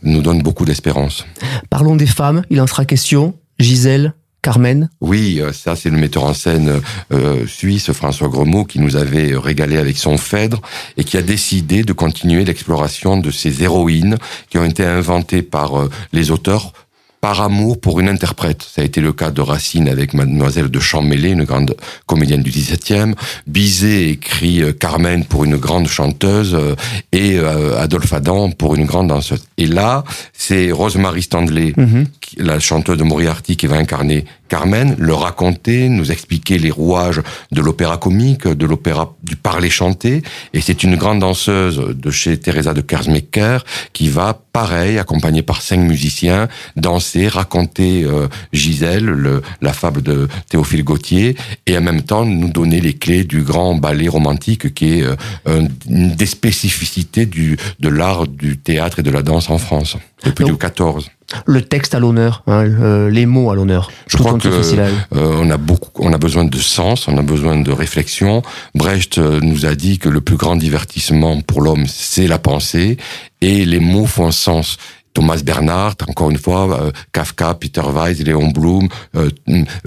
nous 0.03 0.21
donne 0.21 0.41
beaucoup 0.41 0.65
d'espérance. 0.65 1.25
Parlons 1.69 1.95
des 1.95 2.07
femmes, 2.07 2.43
il 2.49 2.59
en 2.61 2.67
sera 2.67 2.85
question. 2.85 3.35
Gisèle, 3.59 4.13
Carmen 4.41 4.89
Oui, 5.01 5.39
euh, 5.41 5.51
ça 5.51 5.75
c'est 5.75 5.89
le 5.89 5.97
metteur 5.97 6.23
en 6.23 6.33
scène 6.33 6.81
euh, 7.11 7.45
suisse 7.47 7.91
François 7.91 8.29
Gremaud 8.29 8.65
qui 8.65 8.79
nous 8.79 8.95
avait 8.95 9.35
régalé 9.35 9.77
avec 9.77 9.97
son 9.97 10.17
Phèdre 10.17 10.61
et 10.97 11.03
qui 11.03 11.17
a 11.17 11.21
décidé 11.21 11.83
de 11.83 11.93
continuer 11.93 12.45
l'exploration 12.45 13.17
de 13.17 13.31
ces 13.31 13.63
héroïnes 13.63 14.17
qui 14.49 14.57
ont 14.57 14.65
été 14.65 14.85
inventées 14.85 15.41
par 15.41 15.79
euh, 15.79 15.89
les 16.13 16.31
auteurs 16.31 16.73
par 17.21 17.41
amour 17.41 17.79
pour 17.79 17.99
une 17.99 18.07
interprète. 18.07 18.63
Ça 18.63 18.81
a 18.81 18.85
été 18.85 19.01
le 19.01 19.11
cas 19.13 19.31
de 19.31 19.41
Racine 19.41 19.89
avec 19.89 20.13
Mademoiselle 20.13 20.69
de 20.69 20.79
Champmélé, 20.79 21.29
une 21.31 21.43
grande 21.43 21.75
comédienne 22.05 22.41
du 22.41 22.49
XVIIe. 22.49 23.13
Bizet 23.47 24.09
écrit 24.09 24.61
euh, 24.61 24.71
Carmen 24.71 25.25
pour 25.25 25.43
une 25.43 25.57
grande 25.57 25.87
chanteuse 25.87 26.55
euh, 26.55 26.75
et 27.11 27.37
euh, 27.37 27.79
Adolphe 27.79 28.13
Adam 28.13 28.51
pour 28.51 28.75
une 28.75 28.85
grande 28.85 29.07
danseuse. 29.07 29.43
Et 29.57 29.67
là, 29.67 30.03
c'est 30.33 30.71
Rosemary 30.71 31.23
Standley, 31.23 31.73
mhm. 31.75 32.05
La 32.37 32.59
chanteuse 32.59 32.97
de 32.97 33.03
Moriarty, 33.03 33.57
qui 33.57 33.67
va 33.67 33.77
incarner 33.77 34.25
Carmen, 34.49 34.95
le 34.97 35.13
raconter, 35.13 35.87
nous 35.89 36.11
expliquer 36.11 36.57
les 36.57 36.71
rouages 36.71 37.21
de 37.51 37.61
l'opéra 37.61 37.97
comique, 37.97 38.47
de 38.47 38.65
l'opéra 38.65 39.15
du 39.23 39.35
parler 39.35 39.69
chanté. 39.69 40.23
Et 40.53 40.61
c'est 40.61 40.83
une 40.83 40.95
grande 40.95 41.19
danseuse 41.19 41.77
de 41.77 42.11
chez 42.11 42.37
Teresa 42.37 42.73
de 42.73 42.81
Kersmaker 42.81 43.63
qui 43.93 44.09
va, 44.09 44.41
pareil, 44.51 44.97
accompagnée 44.97 45.43
par 45.43 45.61
cinq 45.61 45.77
musiciens, 45.77 46.47
danser, 46.75 47.27
raconter 47.27 48.03
euh, 48.03 48.27
Gisèle, 48.51 49.05
le, 49.05 49.41
la 49.61 49.71
fable 49.71 50.01
de 50.01 50.27
Théophile 50.49 50.83
Gautier, 50.83 51.35
et 51.67 51.77
en 51.77 51.81
même 51.81 52.01
temps 52.01 52.25
nous 52.25 52.49
donner 52.49 52.81
les 52.81 52.93
clés 52.93 53.23
du 53.23 53.43
grand 53.43 53.75
ballet 53.75 54.07
romantique 54.07 54.73
qui 54.73 54.99
est 54.99 55.03
euh, 55.03 55.67
une 55.87 56.15
des 56.15 56.25
spécificités 56.25 57.27
du, 57.27 57.57
de 57.79 57.89
l'art 57.89 58.27
du 58.27 58.57
théâtre 58.57 58.99
et 58.99 59.03
de 59.03 59.11
la 59.11 59.21
danse 59.21 59.49
en 59.49 59.59
France 59.59 59.95
depuis 60.23 60.45
le 60.45 60.55
14 60.55 61.09
le 61.45 61.61
texte 61.61 61.95
à 61.95 61.99
l'honneur, 61.99 62.43
hein, 62.47 62.65
euh, 62.65 63.09
les 63.09 63.25
mots 63.25 63.51
à 63.51 63.55
l'honneur. 63.55 63.91
Je 64.07 64.17
crois 64.17 64.37
que 64.37 64.47
euh, 64.47 65.01
on 65.11 65.49
a 65.49 65.57
beaucoup, 65.57 66.03
on 66.03 66.13
a 66.13 66.17
besoin 66.17 66.45
de 66.45 66.57
sens, 66.57 67.07
on 67.07 67.17
a 67.17 67.21
besoin 67.21 67.59
de 67.59 67.71
réflexion. 67.71 68.41
Brecht 68.75 69.17
euh, 69.17 69.39
nous 69.41 69.65
a 69.65 69.75
dit 69.75 69.99
que 69.99 70.09
le 70.09 70.21
plus 70.21 70.37
grand 70.37 70.55
divertissement 70.55 71.41
pour 71.41 71.61
l'homme, 71.61 71.85
c'est 71.87 72.27
la 72.27 72.39
pensée, 72.39 72.97
et 73.41 73.65
les 73.65 73.79
mots 73.79 74.05
font 74.05 74.31
sens. 74.31 74.77
Thomas 75.11 75.41
Bernard, 75.43 75.95
encore 76.07 76.29
une 76.29 76.37
fois, 76.37 76.91
Kafka, 77.11 77.55
Peter 77.55 77.81
Weiss, 77.81 78.19
Léon 78.19 78.49
Blum, 78.49 78.87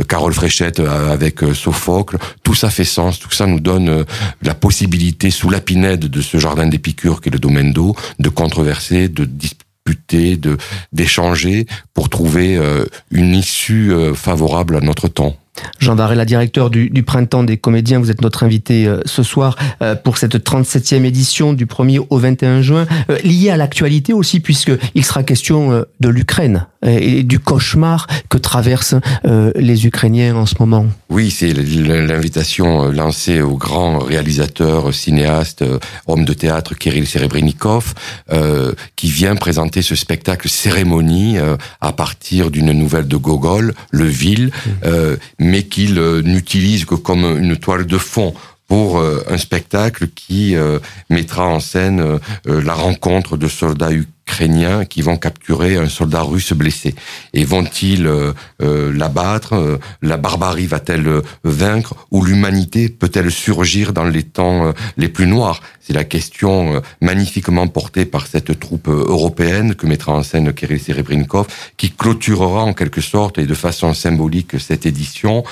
Carole 0.09 0.33
Fréchette 0.33 0.81
avec 0.81 1.39
Sophocle, 1.55 2.19
tout 2.43 2.55
ça 2.55 2.71
fait 2.71 2.85
sens, 2.85 3.21
tout 3.21 3.31
ça 3.31 3.47
nous 3.47 3.61
donne 3.61 4.05
la 4.43 4.55
possibilité, 4.55 5.31
sous 5.31 5.49
la 5.49 5.61
pinède 5.61 6.07
de 6.07 6.21
ce 6.21 6.39
jardin 6.39 6.67
d'Épicure 6.67 7.21
qui 7.21 7.29
est 7.29 7.33
le 7.33 7.39
domaine 7.39 7.73
d'eau, 7.73 7.95
de 8.19 8.29
controverser, 8.29 9.09
de 9.09 9.25
disputer 9.25 9.72
de 10.13 10.57
d'échanger 10.93 11.67
pour 11.95 12.09
trouver 12.09 12.57
euh, 12.57 12.85
une 13.11 13.35
issue 13.35 13.93
euh, 13.93 14.15
favorable 14.15 14.77
à 14.77 14.81
notre 14.81 15.09
temps. 15.09 15.37
Jean 15.79 15.95
la 15.95 16.25
directeur 16.25 16.71
du, 16.71 16.89
du, 16.89 17.03
Printemps 17.03 17.45
des 17.45 17.59
comédiens, 17.59 17.99
vous 17.99 18.11
êtes 18.11 18.23
notre 18.23 18.43
invité 18.43 18.87
euh, 18.87 19.01
ce 19.05 19.23
soir 19.23 19.57
pour 20.03 20.17
cette 20.17 20.37
37e 20.37 21.05
édition 21.05 21.53
du 21.53 21.67
1er 21.67 22.07
au 22.09 22.19
21 22.19 22.63
juin, 22.63 22.87
liée 23.23 23.51
à 23.51 23.57
l'actualité 23.57 24.13
aussi, 24.13 24.41
puisqu'il 24.41 25.05
sera 25.05 25.23
question 25.23 25.85
de 26.01 26.09
l'Ukraine 26.09 26.67
et 26.85 27.23
du 27.23 27.39
cauchemar 27.39 28.07
que 28.29 28.39
traversent 28.39 28.97
les 29.55 29.87
Ukrainiens 29.87 30.37
en 30.37 30.47
ce 30.47 30.55
moment. 30.59 30.87
Oui, 31.09 31.31
c'est 31.31 31.53
l'invitation 31.53 32.91
lancée 32.91 33.41
au 33.41 33.57
grand 33.57 33.99
réalisateur, 33.99 34.93
cinéaste, 34.93 35.65
homme 36.07 36.25
de 36.25 36.33
théâtre 36.33 36.75
Kirill 36.75 37.07
Serebrennikov, 37.07 37.95
qui 38.97 39.11
vient 39.11 39.37
présenter 39.37 39.83
ce 39.83 39.95
spectacle 39.95 40.49
cérémonie 40.49 41.37
à 41.81 41.93
partir 41.93 42.51
d'une 42.51 42.73
nouvelle 42.73 43.09
de 43.09 43.17
Gogol, 43.17 43.75
Le 43.91 44.07
Ville, 44.07 44.51
mmh. 44.67 44.89
mais 45.39 45.63
qu'il 45.65 46.01
n'utilise 46.25 46.85
que 46.85 46.95
comme 46.95 47.25
une 47.39 47.57
toile 47.57 47.87
de 47.87 47.99
fond 47.99 48.35
pour 48.73 48.99
euh, 48.99 49.23
un 49.29 49.37
spectacle 49.37 50.09
qui 50.09 50.57
euh, 50.57 50.79
mettra 51.11 51.47
en 51.47 51.61
scène 51.61 52.01
euh, 52.01 52.63
la 52.63 52.73
rencontre 52.73 53.37
de 53.37 53.47
soldats 53.47 53.93
ukrainiens 53.93 54.09
qui 54.89 55.03
vont 55.03 55.17
capturer 55.17 55.77
un 55.77 55.89
soldat 55.89 56.23
russe 56.23 56.53
blessé. 56.53 56.95
Et 57.33 57.45
vont-ils 57.45 58.11
l'abattre 58.61 59.79
La 60.03 60.17
barbarie 60.17 60.67
va-t-elle 60.67 61.23
vaincre 61.45 61.95
Ou 62.11 62.25
l'humanité 62.25 62.89
peut-elle 62.89 63.31
surgir 63.31 63.93
dans 63.93 64.05
les 64.05 64.25
temps 64.25 64.73
les 64.97 65.09
plus 65.09 65.27
noirs? 65.27 65.61
C'est 65.81 65.93
la 65.93 66.05
question 66.05 66.83
magnifiquement 67.01 67.69
portée 67.69 68.05
par 68.05 68.27
cette 68.27 68.59
troupe 68.59 68.89
européenne 68.89 69.75
que 69.75 69.87
mettra 69.87 70.13
en 70.13 70.23
scène 70.23 70.53
Kirill 70.53 70.81
Serebrennikov, 70.81 71.47
qui 71.77 71.91
clôturera 71.91 72.65
en 72.65 72.73
quelque 72.73 73.01
sorte 73.01 73.39
et 73.39 73.47
de 73.47 73.55
façon 73.55 73.95
symbolique 73.95 74.59
cette 74.59 74.87
édition, 74.87 75.45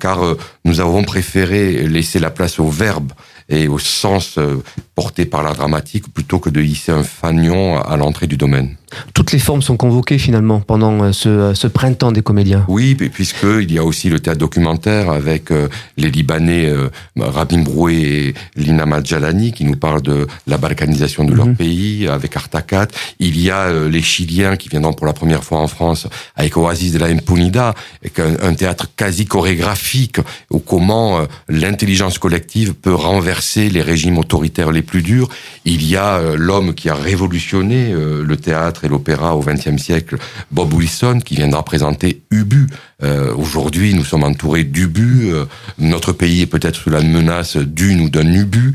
car 0.00 0.20
nous 0.64 0.80
avons 0.80 1.04
préféré 1.04 1.86
laisser 1.86 2.18
la 2.18 2.30
place 2.30 2.58
au 2.58 2.68
verbe 2.68 3.12
et 3.48 3.68
au 3.68 3.78
sens 3.78 4.38
euh, 4.38 4.62
porté 4.94 5.26
par 5.26 5.42
la 5.42 5.52
dramatique 5.52 6.12
plutôt 6.12 6.38
que 6.38 6.50
de 6.50 6.62
hisser 6.62 6.92
un 6.92 7.04
fanion 7.04 7.80
à 7.80 7.96
l'entrée 7.96 8.26
du 8.26 8.36
domaine. 8.36 8.76
Toutes 9.12 9.32
les 9.32 9.38
formes 9.38 9.62
sont 9.62 9.76
convoquées 9.76 10.18
finalement 10.18 10.60
pendant 10.60 11.02
euh, 11.02 11.10
euh, 11.26 11.54
ce, 11.54 11.66
printemps 11.66 12.12
des 12.12 12.22
comédiens. 12.22 12.64
Oui, 12.68 12.94
puisqu'il 12.94 13.72
y 13.72 13.78
a 13.78 13.84
aussi 13.84 14.08
le 14.08 14.20
théâtre 14.20 14.38
documentaire 14.38 15.10
avec 15.10 15.50
les 15.96 16.10
Libanais 16.10 16.72
Rabin 17.16 17.62
Broué 17.62 17.94
et 17.94 18.34
Lina 18.56 18.86
Madjalani 18.86 19.52
qui 19.52 19.64
nous 19.64 19.76
parlent 19.76 20.02
de 20.02 20.26
la 20.46 20.56
balkanisation 20.56 21.24
de 21.24 21.34
leur 21.34 21.46
mhm. 21.46 21.56
pays 21.56 22.08
avec 22.08 22.36
Artacat. 22.36 22.88
Il 23.18 23.40
y 23.40 23.50
a 23.50 23.72
les 23.88 24.02
Chiliens 24.02 24.56
qui 24.56 24.68
viendront 24.68 24.92
pour 24.92 25.06
la 25.06 25.12
première 25.12 25.42
fois 25.42 25.58
en 25.58 25.66
France 25.66 26.06
avec 26.36 26.56
Oasis 26.56 26.92
de 26.92 26.98
la 26.98 27.06
Impunida, 27.06 27.74
avec 28.02 28.20
un, 28.20 28.54
théâtre 28.54 28.86
quasi 28.96 29.26
chorégraphique 29.26 30.18
où 30.50 30.58
comment 30.58 31.26
l'intelligence 31.48 32.18
collective 32.18 32.74
peut 32.74 32.94
renverser 32.94 33.68
les 33.68 33.82
régimes 33.82 34.18
autoritaires 34.18 34.72
les 34.72 34.82
plus 34.82 35.02
durs. 35.02 35.28
Il 35.64 35.86
y 35.86 35.96
a 35.96 36.18
euh, 36.18 36.36
l'homme 36.36 36.74
qui 36.74 36.88
a 36.88 36.94
révolutionné 36.94 37.92
euh, 37.92 38.24
le 38.24 38.36
théâtre 38.36 38.83
l'opéra 38.88 39.36
au 39.36 39.40
XXe 39.40 39.76
siècle, 39.76 40.16
Bob 40.50 40.72
Wilson, 40.72 41.20
qui 41.24 41.36
viendra 41.36 41.64
présenter 41.64 42.22
Ubu. 42.30 42.66
Euh, 43.04 43.34
aujourd'hui, 43.34 43.94
nous 43.94 44.04
sommes 44.04 44.24
entourés 44.24 44.64
d'Ubu. 44.64 45.32
notre 45.78 46.12
pays 46.12 46.42
est 46.42 46.46
peut-être 46.46 46.76
sous 46.76 46.90
la 46.90 47.02
menace 47.02 47.56
d'une 47.56 48.00
ou 48.00 48.10
d'un 48.10 48.32
Ubu. 48.32 48.72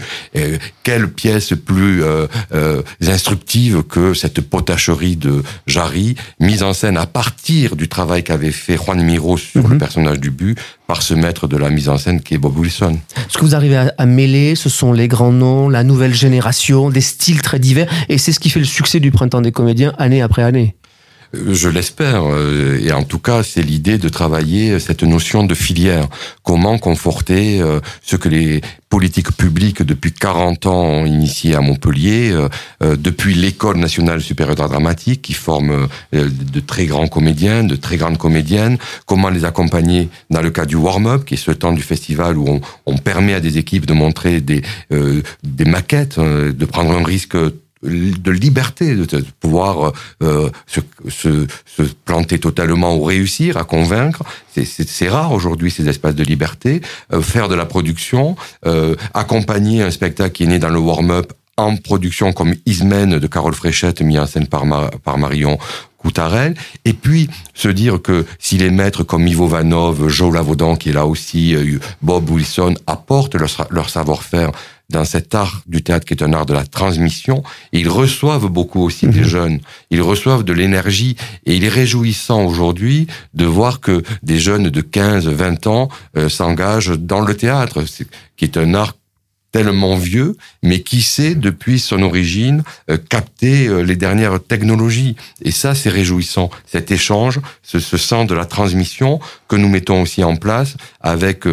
quelle 0.84 1.10
pièce 1.10 1.54
plus 1.54 2.04
instructive 3.02 3.84
que 3.84 4.14
cette 4.14 4.42
potacherie 4.42 5.16
de 5.16 5.44
Jarry, 5.68 6.16
mise 6.40 6.64
en 6.64 6.74
scène 6.74 6.98
à 6.98 7.06
partir 7.06 7.76
du 7.76 7.88
travail 7.88 8.24
qu'avait 8.24 8.52
fait 8.52 8.78
Juan 8.78 9.02
Miro 9.02 9.38
sur 9.38 9.68
le 9.68 9.76
mhm. 9.76 9.80
personnage 9.80 10.20
d'Ubu, 10.20 10.56
par 10.88 11.02
ce 11.02 11.14
maître 11.14 11.48
de 11.48 11.58
la 11.58 11.70
mise 11.70 11.90
en 11.90 11.98
scène 11.98 12.22
qui 12.22 12.34
est 12.34 12.38
Bob 12.38 12.58
Wilson. 12.58 12.98
Ce 13.28 13.38
que 13.38 13.46
vous 13.46 13.56
arrivez 13.56 13.90
à, 13.98 14.06
mêler, 14.06 14.56
ce 14.56 14.70
sont 14.70 14.92
les 14.92 15.08
grands 15.08 15.32
noms, 15.32 15.70
la 15.70 15.84
nouvelle 15.84 16.14
génération, 16.14 16.90
des 16.90 17.02
styles 17.02 17.42
très 17.42 17.60
divers, 17.60 17.88
et 18.10 18.18
c'est 18.18 18.32
ce 18.32 18.40
qui 18.40 18.50
fait 18.50 18.60
le 18.60 18.66
succès 18.66 19.00
du 19.00 19.12
Printemps 19.12 19.42
des 19.42 19.52
comédiens 19.52 19.94
année 19.98 20.22
après 20.22 20.44
année. 20.44 20.76
Euh, 21.36 21.54
je 21.54 21.70
l'espère, 21.70 22.24
euh, 22.26 22.80
et 22.82 22.92
en 22.92 23.04
tout 23.04 23.20
cas, 23.20 23.44
c'est 23.44 23.62
l'idée 23.62 23.98
de 23.98 24.10
travailler 24.10 24.80
cette 24.80 25.04
notion 25.04 25.44
de 25.44 25.54
filière. 25.54 26.08
Comment 26.44 26.78
conforter 26.78 27.62
euh, 27.62 27.80
ce 28.02 28.16
que 28.16 28.30
les 28.30 28.62
politiques 28.90 29.32
publiques 29.32 29.84
depuis 29.84 30.12
40 30.12 30.66
ans 30.66 30.84
ont 30.84 31.06
initié 31.06 31.54
à 31.54 31.62
Montpellier, 31.62 32.36
depuis 32.82 33.36
l'École 33.36 33.78
nationale 33.78 34.20
supérieure 34.20 34.56
d'art 34.56 34.70
dramatique, 34.70 35.22
qui 35.22 35.34
forme 35.34 35.88
de 36.12 36.60
très 36.60 36.88
grands 36.88 37.08
comédiens, 37.08 37.64
de 37.64 37.76
très 37.76 37.98
grandes 37.98 38.18
comédiennes. 38.18 38.80
Comment 39.06 39.30
les 39.30 39.46
accompagner 39.46 40.10
dans 40.32 40.42
le 40.42 40.50
cas 40.50 40.66
du 40.66 40.76
warm-up, 40.76 41.24
qui 41.24 41.36
est 41.36 41.38
ce 41.38 41.52
temps 41.52 41.72
du 41.72 41.84
festival 41.84 42.36
où 42.40 42.50
on, 42.50 42.62
on 42.88 42.98
permet 42.98 43.36
à 43.36 43.40
des 43.40 43.60
équipes 43.60 43.86
de 43.86 43.94
montrer 43.94 44.42
des, 44.42 44.64
des 44.90 45.66
maquettes, 45.66 46.20
de 46.20 46.66
prendre 46.66 46.92
un 46.92 47.04
risque 47.04 47.38
de 47.82 48.32
liberté, 48.32 48.96
de, 48.96 49.06
pouvoir 49.40 49.94
euh, 50.22 50.50
se, 50.68 50.82
se, 51.08 51.48
se, 51.66 51.84
planter 52.06 52.40
totalement 52.40 52.96
ou 52.96 53.04
réussir 53.04 53.58
à 53.58 53.64
convaincre. 53.64 54.24
C'est 54.54 55.10
rare 55.10 55.32
aujourd'hui 55.32 55.72
ces 55.72 55.88
espaces 55.88 56.16
de 56.16 56.24
liberté. 56.24 56.82
Euh, 57.14 57.22
faire 57.22 57.48
de 57.48 57.56
la 57.56 57.66
production, 57.66 58.36
euh, 58.66 58.96
accompagner 59.14 59.82
un 59.82 59.92
spectacle 59.92 60.32
qui 60.32 60.44
est 60.44 60.48
né 60.48 60.60
dans 60.60 60.70
le 60.70 60.80
warm-up 60.80 61.32
en 61.58 61.76
production 61.76 62.32
comme 62.32 62.56
Ismène 62.66 63.20
de 63.20 63.28
Carole 63.28 63.54
Fréchette, 63.54 64.02
mis 64.02 64.18
en 64.18 64.26
scène 64.26 64.48
par, 64.48 64.66
Marion 64.66 65.58
Coutarel, 65.98 66.54
et 66.86 66.94
puis 66.94 67.30
se 67.54 67.68
dire 67.68 68.02
que 68.02 68.26
si 68.40 68.58
les 68.58 68.70
maîtres 68.70 69.04
comme 69.04 69.28
Ivo 69.28 69.48
Vanov, 69.48 70.08
Joe 70.08 70.34
Lavaudan 70.34 70.78
qui 70.78 70.90
est 70.90 70.94
là 70.94 71.06
aussi, 71.06 71.56
euh, 71.56 71.80
Bob 72.02 72.30
Wilson 72.30 72.76
apportent 72.88 73.36
leur 73.36 73.90
savoir-faire 73.90 74.52
dans 74.90 75.06
cet 75.06 75.36
art 75.36 75.62
du 75.68 75.82
théâtre 75.82 76.06
qui 76.06 76.14
est 76.14 76.24
un 76.24 76.34
art 76.34 76.46
de 76.46 76.54
la 76.54 76.66
transmission. 76.66 77.44
ils 77.72 77.90
reçoivent 77.90 78.48
beaucoup 78.48 78.82
aussi 78.84 79.08
des 79.08 79.22
mhm. 79.22 79.28
jeunes. 79.28 79.60
Ils 79.92 80.02
reçoivent 80.02 80.44
de 80.44 80.54
l'énergie. 80.54 81.16
Et 81.46 81.56
il 81.56 81.64
est 81.64 81.70
réjouissant 81.70 82.44
aujourd'hui 82.44 83.08
de 83.34 83.46
voir 83.46 83.80
que 83.80 84.04
des 84.24 84.40
jeunes 84.40 84.70
de 84.70 84.82
15, 84.82 85.28
20 85.28 85.68
ans 85.68 85.90
euh, 86.18 86.30
s'engagent 86.30 86.98
dans 86.98 87.22
le 87.22 87.36
théâtre, 87.36 87.84
qui 88.38 88.46
est 88.46 88.58
un 88.58 88.74
art 88.74 88.96
tellement 89.52 89.96
vieux, 89.96 90.38
mais 90.62 90.82
qui 90.82 91.02
sait, 91.02 91.34
depuis 91.34 91.80
son 91.80 92.04
origine, 92.04 92.64
euh, 92.90 92.98
capter 92.98 93.68
euh, 93.68 93.82
les 93.82 93.96
dernières 93.96 94.40
technologies. 94.44 95.16
Et 95.42 95.52
ça, 95.52 95.74
c'est 95.74 95.90
réjouissant. 95.90 96.52
Cet 96.66 96.92
échange, 96.92 97.40
ce, 97.64 97.80
ce 97.80 97.98
sens 97.98 98.28
de 98.28 98.36
la 98.36 98.46
transmission 98.46 99.20
que 99.48 99.56
nous 99.56 99.70
mettons 99.70 100.02
aussi 100.04 100.24
en 100.24 100.36
place 100.36 100.78
avec 101.02 101.46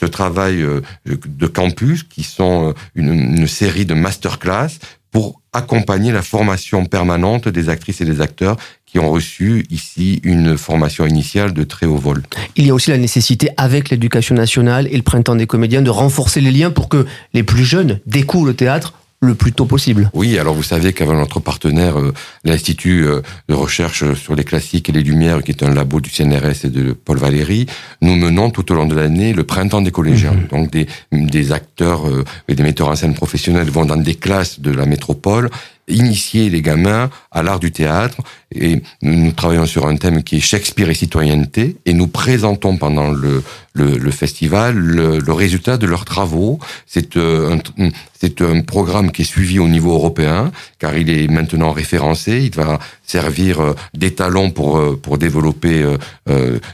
ce 0.00 0.06
travail 0.06 0.62
euh, 0.62 0.80
de 1.04 1.46
campus 1.46 2.02
qui 2.02 2.22
sont 2.22 2.70
euh, 2.70 2.72
une, 2.94 3.12
une 3.12 3.46
série 3.46 3.84
de 3.84 3.94
masterclass 3.94 4.78
pour 5.10 5.40
accompagner 5.52 6.12
la 6.12 6.22
formation 6.22 6.86
permanente 6.86 7.48
des 7.48 7.68
actrices 7.68 8.00
et 8.00 8.04
des 8.04 8.20
acteurs 8.20 8.56
qui 8.86 8.98
ont 8.98 9.10
reçu 9.10 9.66
ici 9.70 10.20
une 10.22 10.56
formation 10.56 11.06
initiale 11.06 11.52
de 11.52 11.64
très 11.64 11.86
haut 11.86 11.96
vol. 11.96 12.22
Il 12.56 12.66
y 12.66 12.70
a 12.70 12.74
aussi 12.74 12.90
la 12.90 12.98
nécessité, 12.98 13.50
avec 13.56 13.90
l'éducation 13.90 14.34
nationale 14.34 14.88
et 14.90 14.96
le 14.96 15.02
printemps 15.02 15.36
des 15.36 15.46
comédiens, 15.46 15.82
de 15.82 15.90
renforcer 15.90 16.40
les 16.40 16.52
liens 16.52 16.70
pour 16.70 16.88
que 16.88 17.06
les 17.34 17.42
plus 17.42 17.64
jeunes 17.64 18.00
découvrent 18.06 18.46
le 18.46 18.54
théâtre 18.54 18.94
le 19.22 19.34
plus 19.34 19.52
tôt 19.52 19.66
possible. 19.66 20.10
Oui, 20.14 20.38
alors 20.38 20.54
vous 20.54 20.62
savez 20.62 20.94
qu'avant 20.94 21.14
notre 21.14 21.40
partenaire, 21.40 21.98
euh, 21.98 22.14
l'Institut 22.44 23.04
euh, 23.04 23.20
de 23.48 23.54
recherche 23.54 24.14
sur 24.14 24.34
les 24.34 24.44
classiques 24.44 24.88
et 24.88 24.92
les 24.92 25.02
lumières, 25.02 25.42
qui 25.42 25.50
est 25.50 25.62
un 25.62 25.74
labo 25.74 26.00
du 26.00 26.08
CNRS 26.08 26.64
et 26.64 26.70
de 26.70 26.92
Paul 26.92 27.18
Valéry, 27.18 27.66
nous 28.00 28.16
menons 28.16 28.50
tout 28.50 28.72
au 28.72 28.74
long 28.74 28.86
de 28.86 28.94
l'année 28.94 29.34
le 29.34 29.44
printemps 29.44 29.82
des 29.82 29.90
collégiens. 29.90 30.32
Mhm. 30.32 30.46
Donc 30.50 30.70
des, 30.70 30.86
des 31.12 31.52
acteurs 31.52 32.08
euh, 32.08 32.24
et 32.48 32.54
des 32.54 32.62
metteurs 32.62 32.88
en 32.88 32.96
scène 32.96 33.14
professionnels 33.14 33.68
vont 33.68 33.84
dans 33.84 33.98
des 33.98 34.14
classes 34.14 34.58
de 34.60 34.70
la 34.70 34.86
métropole 34.86 35.50
initier 35.90 36.48
les 36.50 36.62
gamins 36.62 37.10
à 37.30 37.42
l'art 37.42 37.60
du 37.60 37.72
théâtre. 37.72 38.18
Et 38.54 38.82
nous 39.02 39.32
travaillons 39.32 39.66
sur 39.66 39.86
un 39.86 39.96
thème 39.96 40.22
qui 40.22 40.36
est 40.36 40.40
Shakespeare 40.40 40.88
et 40.88 40.94
citoyenneté. 40.94 41.76
Et 41.84 41.92
nous 41.92 42.06
présentons 42.06 42.76
pendant 42.76 43.10
le, 43.10 43.42
le, 43.72 43.98
le 43.98 44.10
festival 44.10 44.76
le, 44.76 45.18
le, 45.18 45.32
résultat 45.32 45.76
de 45.76 45.86
leurs 45.86 46.04
travaux. 46.04 46.58
C'est 46.86 47.16
euh, 47.16 47.56
un, 47.78 47.90
c'est 48.18 48.42
un 48.42 48.60
programme 48.62 49.12
qui 49.12 49.22
est 49.22 49.24
suivi 49.24 49.58
au 49.58 49.68
niveau 49.68 49.92
européen, 49.92 50.50
car 50.78 50.96
il 50.96 51.08
est 51.08 51.28
maintenant 51.28 51.70
référencé. 51.72 52.42
Il 52.42 52.54
va 52.54 52.78
servir 53.06 53.60
euh, 53.60 53.74
d'étalon 53.94 54.50
pour 54.50 54.78
euh, 54.78 54.98
pour 55.00 55.18
développer 55.18 55.84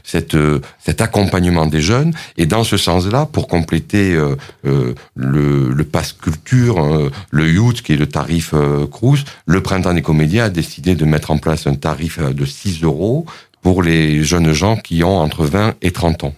cette 0.03 0.37
cet 0.79 1.01
accompagnement 1.01 1.65
des 1.65 1.81
jeunes. 1.81 2.13
Et 2.37 2.45
dans 2.45 2.63
ce 2.63 2.77
sens-là, 2.77 3.25
pour 3.25 3.47
compléter 3.47 4.15
le, 4.63 4.95
le 5.15 5.83
pass 5.83 6.13
culture, 6.13 7.11
le 7.31 7.51
youth 7.51 7.81
qui 7.81 7.93
est 7.93 7.97
le 7.97 8.07
tarif 8.07 8.53
Crous, 8.91 9.23
le 9.45 9.61
printemps 9.61 9.93
des 9.93 10.01
comédiens 10.01 10.45
a 10.45 10.49
décidé 10.49 10.95
de 10.95 11.05
mettre 11.05 11.31
en 11.31 11.37
place 11.37 11.67
un 11.67 11.75
tarif 11.75 12.19
de 12.19 12.45
6 12.45 12.83
euros 12.83 13.25
pour 13.61 13.81
les 13.83 14.23
jeunes 14.23 14.53
gens 14.53 14.77
qui 14.77 15.03
ont 15.03 15.17
entre 15.17 15.45
20 15.45 15.75
et 15.81 15.91
30 15.91 16.25
ans 16.25 16.33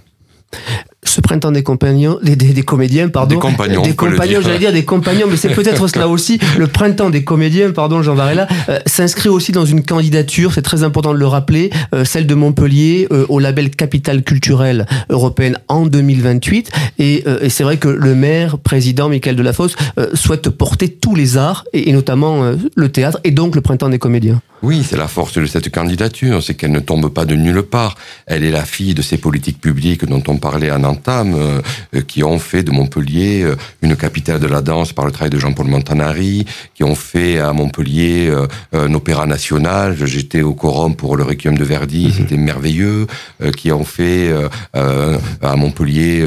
ce 1.10 1.22
printemps 1.22 1.51
des 1.51 1.63
compagnons, 1.63 2.20
des, 2.22 2.36
des, 2.36 2.62
comédiens, 2.62 3.10
pardon. 3.10 3.36
Des 3.36 3.41
compagnons. 3.41 3.82
Des 3.82 3.96
compagnons, 3.96 4.41
j'allais 4.41 4.60
dire 4.60 4.74
des 4.74 4.86
compagnons, 4.86 5.27
mais 5.29 5.38
c'est 5.38 5.50
peut-être 5.50 5.88
cela 5.88 6.08
aussi. 6.08 6.39
Le 6.58 6.68
printemps 6.68 7.10
des 7.10 7.24
comédiens, 7.24 7.72
pardon, 7.72 8.01
Jean 8.01 8.15
Varela, 8.15 8.48
euh, 8.70 8.79
s'inscrit 8.86 9.29
aussi 9.29 9.51
dans 9.51 9.65
une 9.65 9.84
candidature, 9.84 10.53
c'est 10.53 10.62
très 10.62 10.84
important 10.84 11.13
de 11.13 11.20
le 11.20 11.25
rappeler, 11.25 11.72
euh, 11.96 12.06
celle 12.06 12.27
de 12.27 12.36
Montpellier 12.36 13.08
euh, 13.12 13.25
au 13.29 13.39
label 13.39 13.70
Capitale 13.72 14.24
culturelle 14.24 14.86
européenne 15.10 15.58
en 15.68 15.86
2028. 15.86 16.72
Et, 17.00 17.24
et 17.41 17.50
c'est 17.50 17.63
vrai 17.63 17.77
que 17.77 17.88
le 17.88 18.13
maire, 18.13 18.58
président 18.58 19.10
Michael 19.10 19.36
Delafosse, 19.36 19.75
souhaite 20.13 20.50
porter 20.50 20.89
tous 20.89 21.15
les 21.15 21.38
arts, 21.38 21.65
et, 21.74 21.89
et 21.89 21.94
notamment 21.94 22.51
le 22.75 22.89
théâtre, 22.89 23.20
et 23.24 23.32
donc 23.32 23.56
le 23.56 23.62
printemps 23.62 23.89
des 23.89 24.00
comédiens. 24.00 24.41
Oui, 24.62 24.84
c'est 24.84 24.98
la 24.98 25.08
force 25.08 25.34
de 25.34 25.46
cette 25.46 25.72
candidature, 25.72 26.44
c'est 26.44 26.54
qu'elle 26.54 26.74
ne 26.74 26.82
tombe 26.82 27.08
pas 27.10 27.24
de 27.24 27.36
nulle 27.36 27.63
part. 27.63 27.96
Elle 28.25 28.44
est 28.44 28.51
la 28.51 28.66
fille 28.66 28.94
de 28.94 29.01
ces 29.01 29.18
politiques 29.18 29.62
publiques 29.62 30.04
dont 30.06 30.22
on 30.28 30.38
parlait 30.38 30.70
en 30.70 30.84
entame, 30.84 31.34
euh, 31.36 32.01
qui 32.01 32.24
ont 32.25 32.39
fait 32.39 32.63
de 32.63 32.72
Montpellier 32.72 33.44
euh, 33.44 33.56
une 33.82 33.96
capitale 33.96 34.39
de 34.39 34.48
la 34.48 34.62
danse 34.62 34.92
par 34.92 35.06
le 35.06 35.12
travail 35.12 35.30
de 35.30 35.39
Jean-Paul 35.39 35.68
Montanari, 35.68 36.46
qui 36.75 36.84
ont 36.84 36.96
fait 36.96 37.39
à 37.39 37.54
Montpellier 37.54 38.28
euh, 38.30 38.48
un 38.74 38.94
opéra 38.94 39.25
national. 39.25 39.96
J'étais 40.06 40.42
au 40.42 40.54
Corum 40.54 40.96
pour 40.96 41.16
le 41.16 41.24
Requiem 41.24 41.58
de 41.58 41.63
Verdi, 41.63 42.08
mhm. 42.08 42.13
c'était 42.13 42.38
merveilleux. 42.38 43.08
qui 43.56 43.72
ont 43.72 43.86
fait 43.86 44.34
à 44.74 45.56
Montpellier 45.56 46.25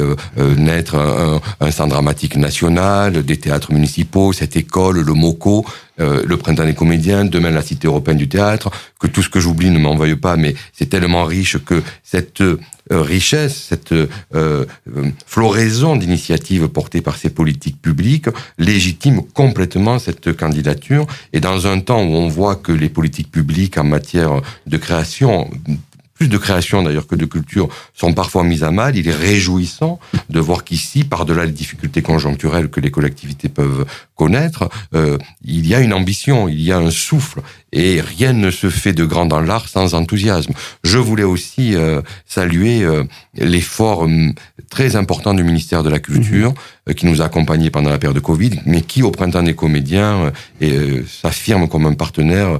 naître 0.56 0.96
un, 0.96 1.40
un 1.60 1.70
centre 1.70 1.90
dramatique 1.90 2.36
national, 2.36 3.22
des 3.24 3.36
théâtres 3.36 3.72
municipaux, 3.72 4.32
cette 4.32 4.56
école, 4.56 5.00
le 5.00 5.12
MOCO. 5.12 5.64
Euh, 6.00 6.22
le 6.26 6.36
printemps 6.38 6.64
des 6.64 6.74
comédiens, 6.74 7.24
demain 7.24 7.50
la 7.50 7.60
Cité 7.60 7.86
européenne 7.86 8.16
du 8.16 8.28
théâtre, 8.28 8.70
que 8.98 9.06
tout 9.06 9.22
ce 9.22 9.28
que 9.28 9.40
j'oublie 9.40 9.70
ne 9.70 9.78
m'en 9.78 9.94
veuille 9.94 10.16
pas, 10.16 10.36
mais 10.36 10.54
c'est 10.72 10.88
tellement 10.88 11.24
riche 11.24 11.58
que 11.58 11.82
cette 12.02 12.40
euh, 12.40 12.56
richesse, 12.90 13.66
cette 13.68 13.92
euh, 13.92 14.64
floraison 15.26 15.96
d'initiatives 15.96 16.68
portées 16.68 17.02
par 17.02 17.16
ces 17.16 17.28
politiques 17.28 17.80
publiques 17.80 18.28
légitime 18.56 19.22
complètement 19.22 19.98
cette 19.98 20.34
candidature. 20.34 21.06
Et 21.34 21.40
dans 21.40 21.66
un 21.66 21.80
temps 21.80 22.02
où 22.02 22.14
on 22.14 22.28
voit 22.28 22.56
que 22.56 22.72
les 22.72 22.88
politiques 22.88 23.30
publiques 23.30 23.76
en 23.76 23.84
matière 23.84 24.40
de 24.66 24.76
création 24.78 25.50
de 26.28 26.38
création 26.38 26.82
d'ailleurs 26.82 27.06
que 27.06 27.16
de 27.16 27.26
culture 27.26 27.68
sont 27.94 28.12
parfois 28.12 28.44
mises 28.44 28.64
à 28.64 28.70
mal. 28.70 28.96
Il 28.96 29.08
est 29.08 29.14
réjouissant 29.14 29.98
de 30.30 30.40
voir 30.40 30.64
qu'ici, 30.64 31.04
par-delà 31.04 31.44
les 31.44 31.52
difficultés 31.52 32.02
conjoncturelles 32.02 32.68
que 32.68 32.80
les 32.80 32.90
collectivités 32.90 33.48
peuvent 33.48 33.86
connaître, 34.14 34.68
euh, 34.94 35.18
il 35.44 35.66
y 35.66 35.74
a 35.74 35.80
une 35.80 35.92
ambition, 35.92 36.48
il 36.48 36.60
y 36.60 36.72
a 36.72 36.78
un 36.78 36.90
souffle, 36.90 37.42
et 37.72 38.00
rien 38.00 38.32
ne 38.32 38.50
se 38.50 38.68
fait 38.68 38.92
de 38.92 39.04
grand 39.04 39.26
dans 39.26 39.40
l'art 39.40 39.68
sans 39.68 39.94
enthousiasme. 39.94 40.52
Je 40.84 40.98
voulais 40.98 41.24
aussi 41.24 41.74
euh, 41.74 42.02
saluer 42.26 42.82
euh, 42.82 43.04
l'effort 43.34 44.02
hum, 44.02 44.34
très 44.70 44.94
important 44.96 45.32
du 45.32 45.42
ministère 45.42 45.82
de 45.82 45.88
la 45.88 45.98
Culture, 45.98 46.50
mhm. 46.50 46.56
euh, 46.90 46.92
qui 46.92 47.06
nous 47.06 47.22
a 47.22 47.26
accompagnés 47.26 47.70
pendant 47.70 47.90
la 47.90 47.98
période 47.98 48.16
de 48.16 48.20
Covid, 48.20 48.60
mais 48.66 48.82
qui, 48.82 49.02
au 49.02 49.10
printemps 49.10 49.42
des 49.42 49.54
comédiens, 49.54 50.32
s'affirme 51.06 51.68
comme 51.68 51.86
un 51.86 51.94
partenaire 51.94 52.58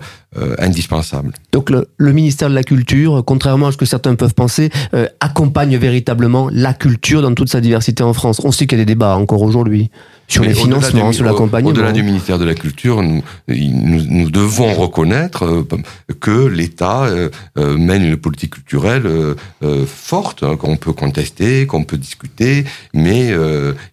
indispensable. 0.59 1.33
Donc 1.53 1.69
le, 1.69 1.89
le, 1.99 2.13
ministère 2.13 2.49
de 2.49 2.55
la 2.55 2.63
Culture, 2.63 3.23
contrairement 3.25 3.69
à 3.69 3.73
ce 3.73 3.77
que 3.77 3.85
certains 3.85 4.15
peuvent 4.15 4.35
penser, 4.35 4.71
accompagne 5.21 5.77
véritablement 5.77 6.49
la 6.51 6.73
culture 6.73 7.23
dans 7.23 7.35
toute 7.35 7.51
sa 7.51 7.61
diversité 7.61 8.03
en 8.03 8.15
France. 8.15 8.41
On 8.43 8.51
sait 8.51 8.67
qu'il 8.67 8.79
y 8.79 8.81
a 8.81 8.85
des 8.85 8.93
débats 8.95 9.17
encore 9.17 9.43
aujourd'hui 9.43 9.91
sur 10.29 10.45
les 10.45 10.55
financements, 10.55 11.13
sur 11.13 11.25
l'accompagnement. 11.25 11.71
Au-delà 11.71 11.93
du 11.93 12.03
ministère 12.03 12.39
de 12.39 12.45
la 12.45 12.55
Culture, 12.55 13.03
nous, 13.03 13.23
nous, 13.49 14.31
devons 14.31 14.73
reconnaître 14.75 15.45
euh, 15.45 15.67
que 16.21 16.47
l'État 16.47 17.05
euh, 17.05 17.29
euh, 17.59 17.77
mène 17.77 18.05
une 18.05 18.17
politique 18.17 18.55
culturelle 18.55 19.09
forte, 19.87 20.43
hein, 20.43 20.57
qu'on 20.57 20.77
peut 20.77 20.93
contester, 20.93 21.67
qu'on 21.67 21.85
peut 21.85 21.97
discuter, 21.97 22.65
mais 22.95 23.33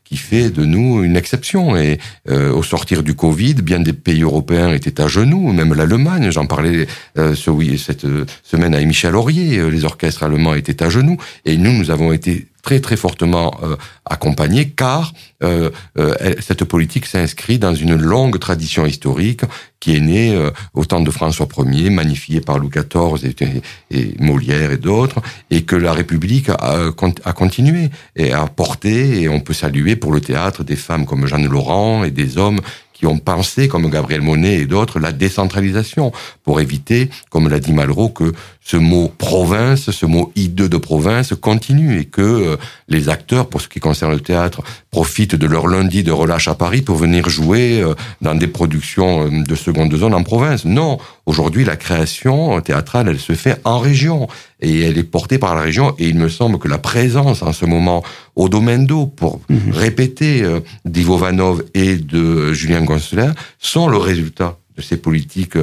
qui 0.03 0.17
fait 0.17 0.49
de 0.49 0.65
nous 0.65 1.03
une 1.03 1.15
exception. 1.15 1.75
Et 1.77 1.99
au 2.29 2.63
sortir 2.63 3.03
du 3.03 3.15
Covid, 3.15 3.55
bien 3.55 3.79
des 3.79 3.93
pays 3.93 4.23
européens 4.23 4.73
étaient 4.73 5.01
à 5.01 5.07
genoux, 5.07 5.51
même 5.51 5.73
l'Allemagne. 5.73 6.31
J'en 6.31 6.45
parlais 6.45 6.87
ce, 7.15 7.49
oui, 7.49 7.77
cette 7.77 8.05
semaine 8.43 8.73
avec 8.73 8.87
Michel 8.87 9.15
Aurier. 9.15 9.69
Les 9.69 9.85
orchestres 9.85 10.23
allemands 10.23 10.55
étaient 10.55 10.83
à 10.83 10.89
genoux, 10.89 11.17
et 11.45 11.57
nous, 11.57 11.71
nous 11.71 11.91
avons 11.91 12.11
été 12.11 12.47
très 12.61 12.79
très 12.79 12.97
fortement 12.97 13.57
euh, 13.63 13.75
accompagnée 14.05 14.69
car 14.69 15.13
euh, 15.43 15.69
euh, 15.97 16.35
cette 16.39 16.63
politique 16.65 17.05
s'inscrit 17.05 17.59
dans 17.59 17.73
une 17.73 17.95
longue 17.95 18.39
tradition 18.39 18.85
historique 18.85 19.41
qui 19.79 19.95
est 19.95 20.01
née 20.01 20.37
au 20.73 20.83
temps 20.83 20.99
de 20.99 21.09
François 21.09 21.47
Ier, 21.57 21.89
magnifiée 21.89 22.41
par 22.41 22.59
Louis 22.59 22.69
XIV 22.69 23.33
et, 23.39 23.97
et 23.97 24.15
Molière 24.19 24.71
et 24.71 24.77
d'autres, 24.77 25.21
et 25.51 25.61
que 25.63 25.77
la 25.77 25.93
République 25.93 26.49
a, 26.49 26.89
a, 27.23 27.31
continué 27.31 27.89
et 28.17 28.33
a 28.33 28.45
porté, 28.47 29.21
et 29.21 29.29
on 29.29 29.39
peut 29.39 29.53
saluer 29.53 29.95
pour 29.95 30.11
le 30.11 30.19
théâtre 30.19 30.65
des 30.65 30.75
femmes 30.75 31.05
comme 31.05 31.27
Jeanne 31.27 31.47
Laurent 31.47 32.03
et 32.03 32.11
des 32.11 32.37
hommes 32.37 32.59
qui 32.99 33.05
ont 33.05 33.17
pensé, 33.17 33.69
comme 33.69 33.89
Gabriel 33.89 34.21
Monet 34.21 34.55
et 34.55 34.65
d'autres, 34.65 34.99
la 34.99 35.13
décentralisation 35.13 36.11
pour 36.43 36.59
éviter, 36.59 37.09
comme 37.29 37.47
l'a 37.47 37.59
dit 37.59 37.71
Malraux, 37.71 38.09
que 38.09 38.33
ce 38.69 38.77
mot 38.77 39.11
province, 39.17 39.89
ce 39.89 40.05
mot 40.05 40.31
hideux 40.35 40.69
de 40.69 40.77
province 40.77 41.33
continue 41.33 41.99
et 41.99 42.05
que 42.05 42.21
euh, 42.21 42.57
les 42.87 43.09
acteurs, 43.09 43.49
pour 43.49 43.61
ce 43.61 43.67
qui 43.67 43.79
concerne 43.79 44.11
le 44.11 44.19
théâtre, 44.19 44.61
profitent 44.91 45.33
de 45.33 45.47
leur 45.47 45.65
lundi 45.65 46.03
de 46.03 46.11
relâche 46.11 46.47
à 46.47 46.53
Paris 46.53 46.83
pour 46.83 46.95
venir 46.95 47.29
jouer 47.29 47.81
euh, 47.81 47.95
dans 48.21 48.35
des 48.35 48.45
productions 48.45 49.25
euh, 49.25 49.43
de 49.43 49.55
seconde 49.55 49.95
zone 49.95 50.13
en 50.13 50.21
province. 50.21 50.65
Non, 50.65 50.99
aujourd'hui 51.25 51.65
la 51.65 51.77
création 51.77 52.61
théâtrale, 52.61 53.07
elle 53.09 53.19
se 53.19 53.33
fait 53.33 53.59
en 53.63 53.79
région 53.79 54.27
et 54.59 54.81
elle 54.81 54.99
est 54.99 55.03
portée 55.03 55.39
par 55.39 55.55
la 55.55 55.61
région 55.61 55.95
et 55.97 56.07
il 56.07 56.19
me 56.19 56.29
semble 56.29 56.59
que 56.59 56.67
la 56.67 56.77
présence 56.77 57.41
en 57.41 57.53
ce 57.53 57.65
moment 57.65 58.03
au 58.35 58.49
domaine 58.49 58.85
d'eau, 58.85 59.07
pour 59.07 59.41
mhm. 59.49 59.71
répéter 59.71 60.43
d'Ivo 60.85 61.17
Vanov 61.17 61.63
et 61.73 61.95
de 61.95 62.53
Julien 62.53 62.83
Gonceler, 62.83 63.31
sont 63.57 63.87
le 63.87 63.97
résultat 63.97 64.59
de 64.77 64.83
ces 64.83 64.97
politiques 64.97 65.57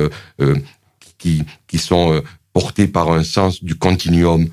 qui, 1.18 1.44
qui 1.68 1.78
sont 1.78 2.20
porté 2.56 2.86
par 2.86 3.10
un 3.10 3.22
sens 3.22 3.62
du 3.62 3.74
continuum 3.74 4.48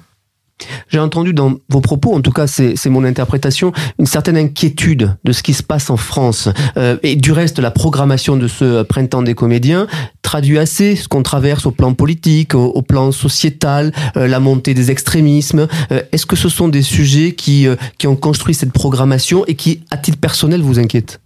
j'ai 0.90 1.00
entendu 1.00 1.34
dans 1.34 1.56
vos 1.70 1.82
propos, 1.82 2.14
en 2.14 2.22
tout 2.22 2.32
cas 2.32 2.48
c'est 2.48 2.86
mon 2.88 3.04
interprétation, 3.04 3.74
une 4.00 4.06
certaine 4.06 4.38
inquiétude 4.38 5.18
de 5.24 5.32
ce 5.34 5.42
qui 5.44 5.54
se 5.54 5.64
passe 5.64 5.90
en 5.90 5.98
France. 5.98 6.48
Euh, 6.78 6.98
et 7.04 7.16
du 7.18 7.32
reste, 7.32 7.60
la 7.60 7.72
programmation 7.72 8.38
de 8.38 8.48
ce 8.48 8.84
printemps 8.84 9.24
des 9.24 9.34
comédiens 9.34 9.88
traduit 10.22 10.60
assez 10.60 10.96
ce 10.96 11.10
qu'on 11.10 11.24
traverse 11.24 11.66
au 11.66 11.72
plan 11.72 11.94
politique, 11.94 12.56
au, 12.56 12.82
plan 12.82 13.12
sociétal, 13.12 13.92
euh, 14.16 14.28
la 14.28 14.40
montée 14.40 14.74
des 14.74 14.90
extrémismes. 14.90 15.68
Euh, 15.92 16.02
est-ce 16.14 16.26
que 16.26 16.38
ce 16.38 16.48
sont 16.48 16.70
des 16.70 16.84
sujets 16.84 17.34
qui, 17.34 17.68
qui 17.98 18.08
ont 18.08 18.16
construit 18.16 18.54
cette 18.54 18.72
programmation 18.72 19.44
et 19.48 19.56
qui, 19.56 19.82
à 19.92 19.98
titre 19.98 20.20
personnel, 20.20 20.62
vous 20.62 20.80
inquiètent? 20.80 21.20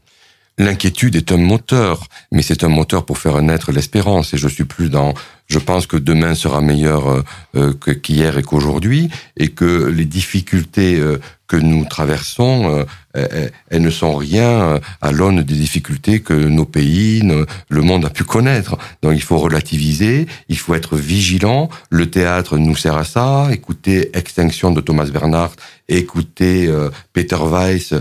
L'inquiétude 0.58 1.16
est 1.16 1.32
un 1.32 1.38
moteur, 1.38 2.08
mais 2.32 2.42
c'est 2.42 2.64
un 2.64 2.70
moteur 2.70 3.06
pour 3.06 3.20
faire 3.20 3.40
naître 3.44 3.72
l'espérance. 3.72 4.34
Et 4.34 4.38
je 4.38 4.48
suis 4.48 4.64
plus 4.64 4.90
dans 4.90 5.14
je 5.48 5.60
pense 5.60 5.88
que 5.88 5.98
demain 5.98 6.36
sera 6.36 6.62
meilleur 6.62 7.10
euh, 7.10 7.24
euh, 7.56 7.74
qu'hier 7.74 8.38
et 8.38 8.44
qu'aujourd'hui, 8.44 9.10
et 9.38 9.48
que 9.48 9.86
les 9.86 10.06
difficultés 10.06 11.00
euh, 11.00 11.20
que 11.48 11.56
nous 11.56 11.86
traversons, 11.86 12.86
elles, 13.14 13.82
ne 13.82 13.90
sont 13.90 14.18
rien 14.18 14.82
à 15.00 15.12
l'aune 15.14 15.44
des 15.44 15.54
difficultés 15.54 16.20
que 16.20 16.34
nos 16.34 16.66
pays, 16.66 17.24
le 17.70 17.82
monde 17.82 18.04
a 18.04 18.10
pu 18.10 18.26
connaître. 18.26 18.78
Donc 19.02 19.14
il 19.16 19.22
faut 19.22 19.38
relativiser, 19.38 20.28
il 20.50 20.58
faut 20.58 20.76
être 20.76 20.98
vigilant. 20.98 21.70
Le 21.90 22.12
théâtre 22.12 22.58
nous 22.58 22.76
sert 22.76 22.98
à 22.98 23.06
ça. 23.06 23.48
Écoutez 23.54 24.10
Extinction 24.14 24.72
de 24.72 24.82
Thomas 24.82 25.06
Bernhardt, 25.06 25.56
écoutez 25.88 26.70
Peter 27.14 27.38
Weiss, 27.40 27.94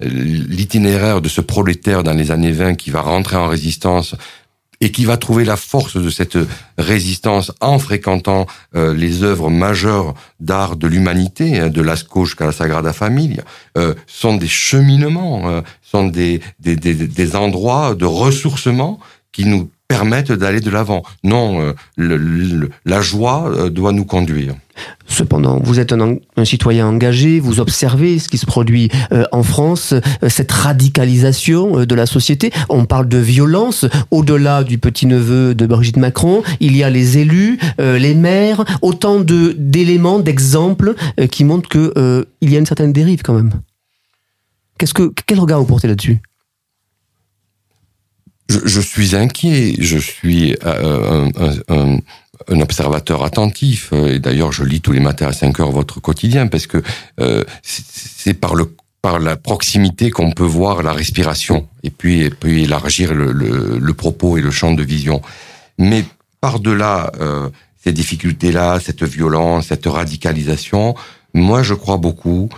l'itinéraire 0.00 1.20
de 1.20 1.28
ce 1.28 1.42
prolétaire 1.42 2.02
dans 2.02 2.14
les 2.14 2.30
années 2.30 2.52
20 2.52 2.76
qui 2.76 2.88
va 2.88 3.02
rentrer 3.02 3.36
en 3.36 3.48
résistance 3.48 4.16
et 4.82 4.90
qui 4.90 5.04
va 5.04 5.16
trouver 5.16 5.44
la 5.44 5.56
force 5.56 5.96
de 5.96 6.10
cette 6.10 6.36
résistance 6.76 7.52
en 7.60 7.78
fréquentant 7.78 8.46
euh, 8.74 8.92
les 8.92 9.22
œuvres 9.22 9.48
majeures 9.48 10.12
d'art 10.40 10.74
de 10.74 10.88
l'humanité, 10.88 11.60
hein, 11.60 11.68
de 11.68 11.80
Lascaux 11.80 12.24
jusqu'à 12.24 12.46
la 12.46 12.52
Sagrada 12.52 12.92
Familia, 12.92 13.44
euh, 13.78 13.94
sont 14.08 14.36
des 14.36 14.48
cheminements, 14.48 15.48
euh, 15.48 15.60
sont 15.82 16.08
des, 16.08 16.40
des, 16.58 16.74
des, 16.74 16.94
des 16.94 17.36
endroits 17.36 17.94
de 17.94 18.04
ressourcement 18.04 18.98
qui 19.30 19.44
nous 19.44 19.70
permettent 19.92 20.32
d'aller 20.32 20.60
de 20.60 20.70
l'avant. 20.70 21.02
Non, 21.22 21.74
euh, 21.98 22.58
la 22.84 23.00
joie 23.00 23.50
euh, 23.50 23.70
doit 23.70 23.92
nous 23.92 24.04
conduire. 24.04 24.54
Cependant, 25.06 25.60
vous 25.62 25.80
êtes 25.80 25.92
un, 25.92 26.16
citoyen 26.44 26.86
engagé, 26.86 27.40
vous 27.40 27.60
observez 27.60 28.18
ce 28.18 28.28
qui 28.28 28.38
se 28.38 28.46
produit 28.46 28.90
euh, 29.12 29.24
en 29.30 29.42
France, 29.42 29.92
cette 30.28 30.50
radicalisation 30.50 31.84
de 31.84 31.94
la 31.94 32.06
société. 32.06 32.50
On 32.70 32.86
parle 32.86 33.06
de 33.06 33.18
violence 33.18 33.84
au-delà 34.10 34.64
du 34.64 34.78
petit-neveu 34.78 35.54
de 35.54 35.66
Brigitte 35.66 35.98
Macron. 35.98 36.42
Il 36.60 36.74
y 36.74 36.82
a 36.82 36.88
les 36.88 37.18
élus, 37.18 37.58
les 37.78 38.14
maires, 38.14 38.64
autant 38.80 39.20
de 39.20 39.54
d'éléments, 39.58 40.20
d'exemples 40.20 40.94
qui 41.30 41.44
montrent 41.44 41.68
que 41.68 42.26
il 42.40 42.50
y 42.50 42.56
a 42.56 42.58
une 42.58 42.66
certaine 42.66 42.92
dérive 42.92 43.22
quand 43.22 43.34
même. 43.34 43.50
Qu'est-ce 44.78 44.94
que 44.94 45.12
quel 45.26 45.38
regard 45.38 45.60
vous 45.60 45.66
portez 45.66 45.88
là-dessus? 45.88 46.20
Je, 48.64 48.80
suis 48.80 49.16
inquiet, 49.16 49.74
je 49.78 49.98
suis 49.98 50.56
euh, 50.64 51.28
un, 51.68 52.60
observateur 52.60 53.24
attentif, 53.24 53.92
et 53.92 54.18
d'ailleurs 54.18 54.52
je 54.52 54.64
lis 54.64 54.80
tous 54.80 54.92
les 54.92 55.00
matins 55.00 55.28
à 55.28 55.32
5 55.32 55.60
heures 55.60 55.70
votre 55.70 56.00
quotidien, 56.00 56.46
parce 56.48 56.66
que 56.66 56.82
euh, 57.20 57.44
c'est 57.62 58.34
par 58.34 58.54
le 58.54 58.74
par 59.00 59.18
la 59.18 59.36
proximité 59.36 60.10
qu'on 60.12 60.30
peut 60.30 60.44
voir 60.44 60.84
la 60.84 60.92
respiration, 60.92 61.66
et 61.82 61.90
puis, 61.90 62.20
et 62.20 62.30
puis 62.30 62.62
élargir 62.62 63.14
le, 63.14 63.32
le, 63.32 63.94
propos 63.94 64.36
et 64.36 64.40
le 64.40 64.52
champ 64.52 64.72
de 64.72 64.82
vision. 64.84 65.22
Mais 65.76 66.04
par-delà 66.40 67.10
euh, 67.20 67.48
ces 67.82 67.90
difficultés-là, 67.90 68.78
cette 68.78 69.02
violence, 69.02 69.66
cette 69.66 69.86
radicalisation, 69.86 70.94
moi, 71.34 71.64
je 71.64 71.74
crois 71.74 71.96
beaucoup 71.96 72.48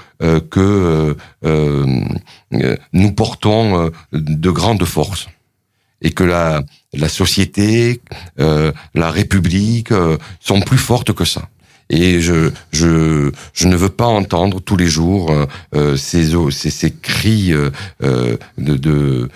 que 0.50 1.16
nous 2.92 3.12
portons 3.12 3.90
de 4.12 4.50
grandes 4.50 4.85
forces 4.85 5.28
et 6.05 6.12
que 6.12 6.23
la, 6.23 6.62
la 6.93 7.09
société, 7.09 8.01
euh, 8.38 8.71
la 8.95 9.11
République 9.11 9.90
euh, 9.90 10.17
sont 10.38 10.61
plus 10.61 10.79
fortes 10.79 11.12
que 11.12 11.25
ça. 11.25 11.49
Et 11.90 12.21
je, 12.21 12.51
je, 12.73 13.33
je 13.53 13.69
ne 13.69 13.77
veux 13.77 13.88
pas 13.88 14.07
entendre 14.07 14.61
tous 14.61 14.77
les 14.77 14.87
jours 14.87 15.33
euh, 15.75 15.97
ces, 15.97 16.31
ces, 16.51 16.71
ces 16.71 16.90
cris 16.90 17.53
de, 17.53 18.38
de 18.59 19.29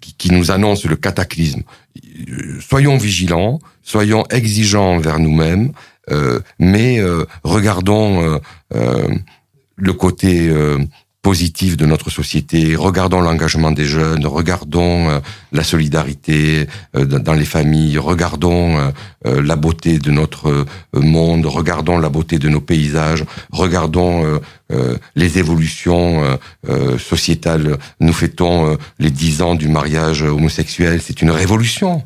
qui, 0.00 0.14
qui 0.16 0.30
nous 0.30 0.50
annoncent 0.50 0.88
le 0.88 0.96
cataclysme. 0.96 1.62
Soyons 2.60 2.96
vigilants, 2.96 3.58
soyons 3.82 4.24
exigeants 4.30 4.94
envers 4.96 5.18
nous-mêmes, 5.18 5.72
mais 6.58 7.02
regardons 7.42 8.40
le 8.70 9.92
côté 9.92 10.50
positif 11.24 11.78
de 11.78 11.86
notre 11.86 12.10
société, 12.10 12.76
regardons 12.76 13.22
l'engagement 13.22 13.72
des 13.72 13.86
jeunes, 13.86 14.26
regardons 14.26 15.08
euh, 15.08 15.20
la 15.52 15.64
solidarité 15.64 16.66
euh, 16.94 17.06
dans 17.06 17.32
les 17.32 17.46
familles, 17.46 17.96
regardons 17.96 18.76
euh, 18.76 19.40
la 19.42 19.56
beauté 19.56 19.98
de 19.98 20.10
notre 20.10 20.66
monde, 20.92 21.46
regardons 21.46 21.98
la 21.98 22.10
beauté 22.10 22.38
de 22.38 22.50
nos 22.50 22.60
paysages, 22.60 23.24
regardons 23.50 24.38
les 25.16 25.38
évolutions 25.38 26.38
sociétales. 26.98 27.78
Nous 28.00 28.12
fêtons 28.12 28.76
les 28.98 29.10
dix 29.10 29.40
ans 29.40 29.54
du 29.54 29.68
mariage 29.68 30.22
homosexuel, 30.22 31.00
c'est 31.00 31.22
une 31.22 31.30
révolution. 31.30 32.02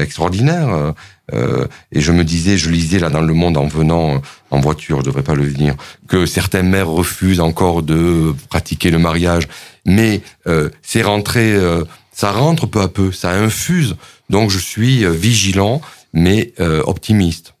Extraordinaire. 0.00 0.94
Euh, 1.32 1.66
et 1.92 2.00
je 2.00 2.12
me 2.12 2.24
disais, 2.24 2.56
je 2.56 2.70
lisais 2.70 2.98
là 2.98 3.10
dans 3.10 3.20
le 3.20 3.34
monde 3.34 3.56
en 3.56 3.66
venant 3.66 4.22
en 4.50 4.60
voiture, 4.60 5.00
je 5.00 5.04
devrais 5.04 5.22
pas 5.22 5.34
le 5.34 5.46
dire, 5.48 5.74
que 6.08 6.26
certaines 6.26 6.68
mères 6.68 6.88
refusent 6.88 7.40
encore 7.40 7.82
de 7.82 8.34
pratiquer 8.48 8.90
le 8.90 8.98
mariage. 8.98 9.48
Mais 9.84 10.22
euh, 10.46 10.70
c'est 10.82 11.02
rentré, 11.02 11.52
euh, 11.52 11.84
ça 12.12 12.30
rentre 12.30 12.66
peu 12.66 12.80
à 12.80 12.88
peu, 12.88 13.10
ça 13.12 13.32
infuse. 13.32 13.96
Donc 14.30 14.50
je 14.50 14.58
suis 14.58 15.04
vigilant, 15.06 15.80
mais 16.12 16.52
optimiste 16.58 17.52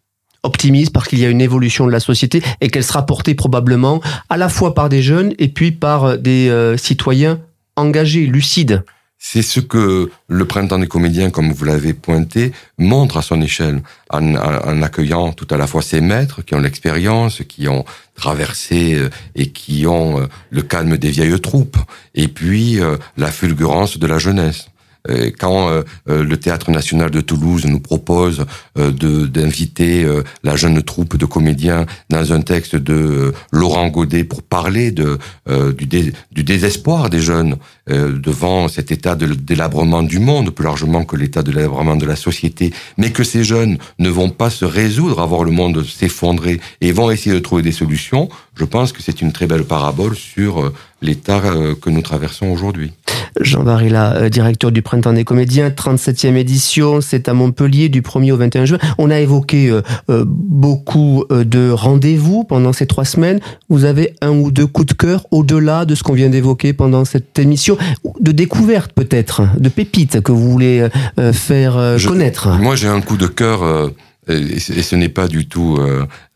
optimiste 0.42 0.92
parce 0.92 1.08
qu'il 1.08 1.18
y 1.18 1.24
a 1.24 1.28
une 1.28 1.40
évolution 1.40 1.88
de 1.88 1.90
la 1.90 1.98
société 1.98 2.40
et 2.60 2.68
qu'elle 2.68 2.84
sera 2.84 3.04
portée 3.04 3.34
probablement 3.34 4.00
à 4.30 4.36
la 4.36 4.48
fois 4.48 4.74
par 4.74 4.88
des 4.88 5.02
jeunes 5.02 5.34
et 5.40 5.48
puis 5.48 5.72
par 5.72 6.18
des 6.18 6.74
citoyens 6.78 7.40
engagés, 7.74 8.26
lucides. 8.26 8.84
C'est 9.18 9.42
ce 9.42 9.60
que 9.60 10.10
le 10.28 10.44
printemps 10.44 10.78
des 10.78 10.86
comédiens, 10.86 11.30
comme 11.30 11.50
vous 11.50 11.64
l'avez 11.64 11.94
pointé, 11.94 12.52
montre 12.78 13.16
à 13.16 13.22
son 13.22 13.40
échelle, 13.40 13.82
en, 14.10 14.82
accueillant 14.82 15.32
tout 15.32 15.46
à 15.50 15.56
la 15.56 15.66
fois 15.66 15.82
ses 15.82 16.00
maîtres 16.00 16.42
qui 16.42 16.54
ont 16.54 16.60
l'expérience, 16.60 17.42
qui 17.48 17.66
ont 17.66 17.84
traversé 18.14 18.94
euh, 18.94 19.10
et 19.34 19.50
qui 19.50 19.86
ont 19.86 20.20
euh, 20.20 20.26
le 20.50 20.62
calme 20.62 20.96
des 20.98 21.10
vieilles 21.10 21.40
troupes, 21.40 21.78
et 22.14 22.28
puis 22.28 22.80
euh, 22.80 22.98
la 23.16 23.30
fulgurance 23.30 23.98
de 23.98 24.06
la 24.06 24.18
jeunesse. 24.18 24.68
Euh, 25.10 25.30
quand 25.38 25.68
euh, 25.68 25.82
euh, 26.08 26.24
le 26.24 26.36
Théâtre 26.36 26.70
national 26.70 27.10
de 27.10 27.20
Toulouse 27.20 27.64
nous 27.66 27.80
propose 27.80 28.44
d'inviter 28.76 30.06
la 30.42 30.56
jeune 30.56 30.82
troupe 30.82 31.16
de 31.16 31.24
comédiens 31.24 31.86
dans 32.10 32.32
un 32.32 32.40
texte 32.40 32.76
de 32.76 33.32
Laurent 33.50 33.88
Godet 33.88 34.24
pour 34.24 34.42
parler 34.42 34.90
de 34.90 35.18
du, 35.46 36.12
du 36.32 36.44
désespoir 36.44 37.10
des 37.10 37.20
jeunes 37.20 37.56
devant 37.88 38.68
cet 38.68 38.92
état 38.92 39.14
de 39.14 39.26
délabrement 39.26 40.02
du 40.02 40.18
monde, 40.18 40.50
plus 40.50 40.64
largement 40.64 41.04
que 41.04 41.16
l'état 41.16 41.42
de 41.42 41.52
délabrement 41.52 41.96
de 41.96 42.06
la 42.06 42.16
société, 42.16 42.72
mais 42.98 43.10
que 43.10 43.24
ces 43.24 43.44
jeunes 43.44 43.78
ne 43.98 44.08
vont 44.08 44.30
pas 44.30 44.50
se 44.50 44.64
résoudre 44.64 45.20
à 45.20 45.26
voir 45.26 45.44
le 45.44 45.52
monde 45.52 45.84
s'effondrer 45.84 46.60
et 46.80 46.92
vont 46.92 47.10
essayer 47.10 47.34
de 47.34 47.40
trouver 47.40 47.62
des 47.62 47.72
solutions, 47.72 48.28
je 48.54 48.64
pense 48.64 48.92
que 48.92 49.02
c'est 49.02 49.22
une 49.22 49.32
très 49.32 49.46
belle 49.46 49.64
parabole 49.64 50.16
sur 50.16 50.72
l'état 51.02 51.40
que 51.80 51.90
nous 51.90 52.02
traversons 52.02 52.46
aujourd'hui. 52.46 52.92
Jean 53.40 53.62
Varela, 53.62 54.14
euh, 54.16 54.28
directeur 54.28 54.72
du 54.72 54.82
Printemps 54.82 55.12
des 55.12 55.24
Comédiens, 55.24 55.70
37e 55.70 56.36
édition, 56.36 57.00
c'est 57.00 57.28
à 57.28 57.34
Montpellier 57.34 57.88
du 57.88 58.02
1er 58.02 58.32
au 58.32 58.36
21 58.36 58.64
juin. 58.64 58.78
On 58.98 59.10
a 59.10 59.18
évoqué 59.20 59.68
euh, 59.68 59.82
euh, 60.10 60.24
beaucoup 60.26 61.24
de 61.30 61.70
rendez-vous 61.70 62.44
pendant 62.44 62.72
ces 62.72 62.86
trois 62.86 63.04
semaines. 63.04 63.40
Vous 63.68 63.84
avez 63.84 64.14
un 64.20 64.30
ou 64.30 64.50
deux 64.50 64.66
coups 64.66 64.88
de 64.88 64.94
cœur 64.94 65.26
au-delà 65.30 65.84
de 65.84 65.94
ce 65.94 66.02
qu'on 66.02 66.14
vient 66.14 66.28
d'évoquer 66.28 66.72
pendant 66.72 67.04
cette 67.04 67.38
émission, 67.38 67.76
de 68.20 68.32
découverte 68.32 68.92
peut-être, 68.92 69.42
de 69.58 69.68
pépites 69.68 70.20
que 70.20 70.32
vous 70.32 70.50
voulez 70.50 70.88
faire 71.32 71.96
connaître. 72.06 72.48
Moi 72.58 72.76
j'ai 72.76 72.88
un 72.88 73.00
coup 73.00 73.16
de 73.16 73.26
cœur, 73.26 73.90
et 74.28 74.58
ce 74.58 74.96
n'est 74.96 75.08
pas 75.08 75.28
du 75.28 75.48
tout 75.48 75.78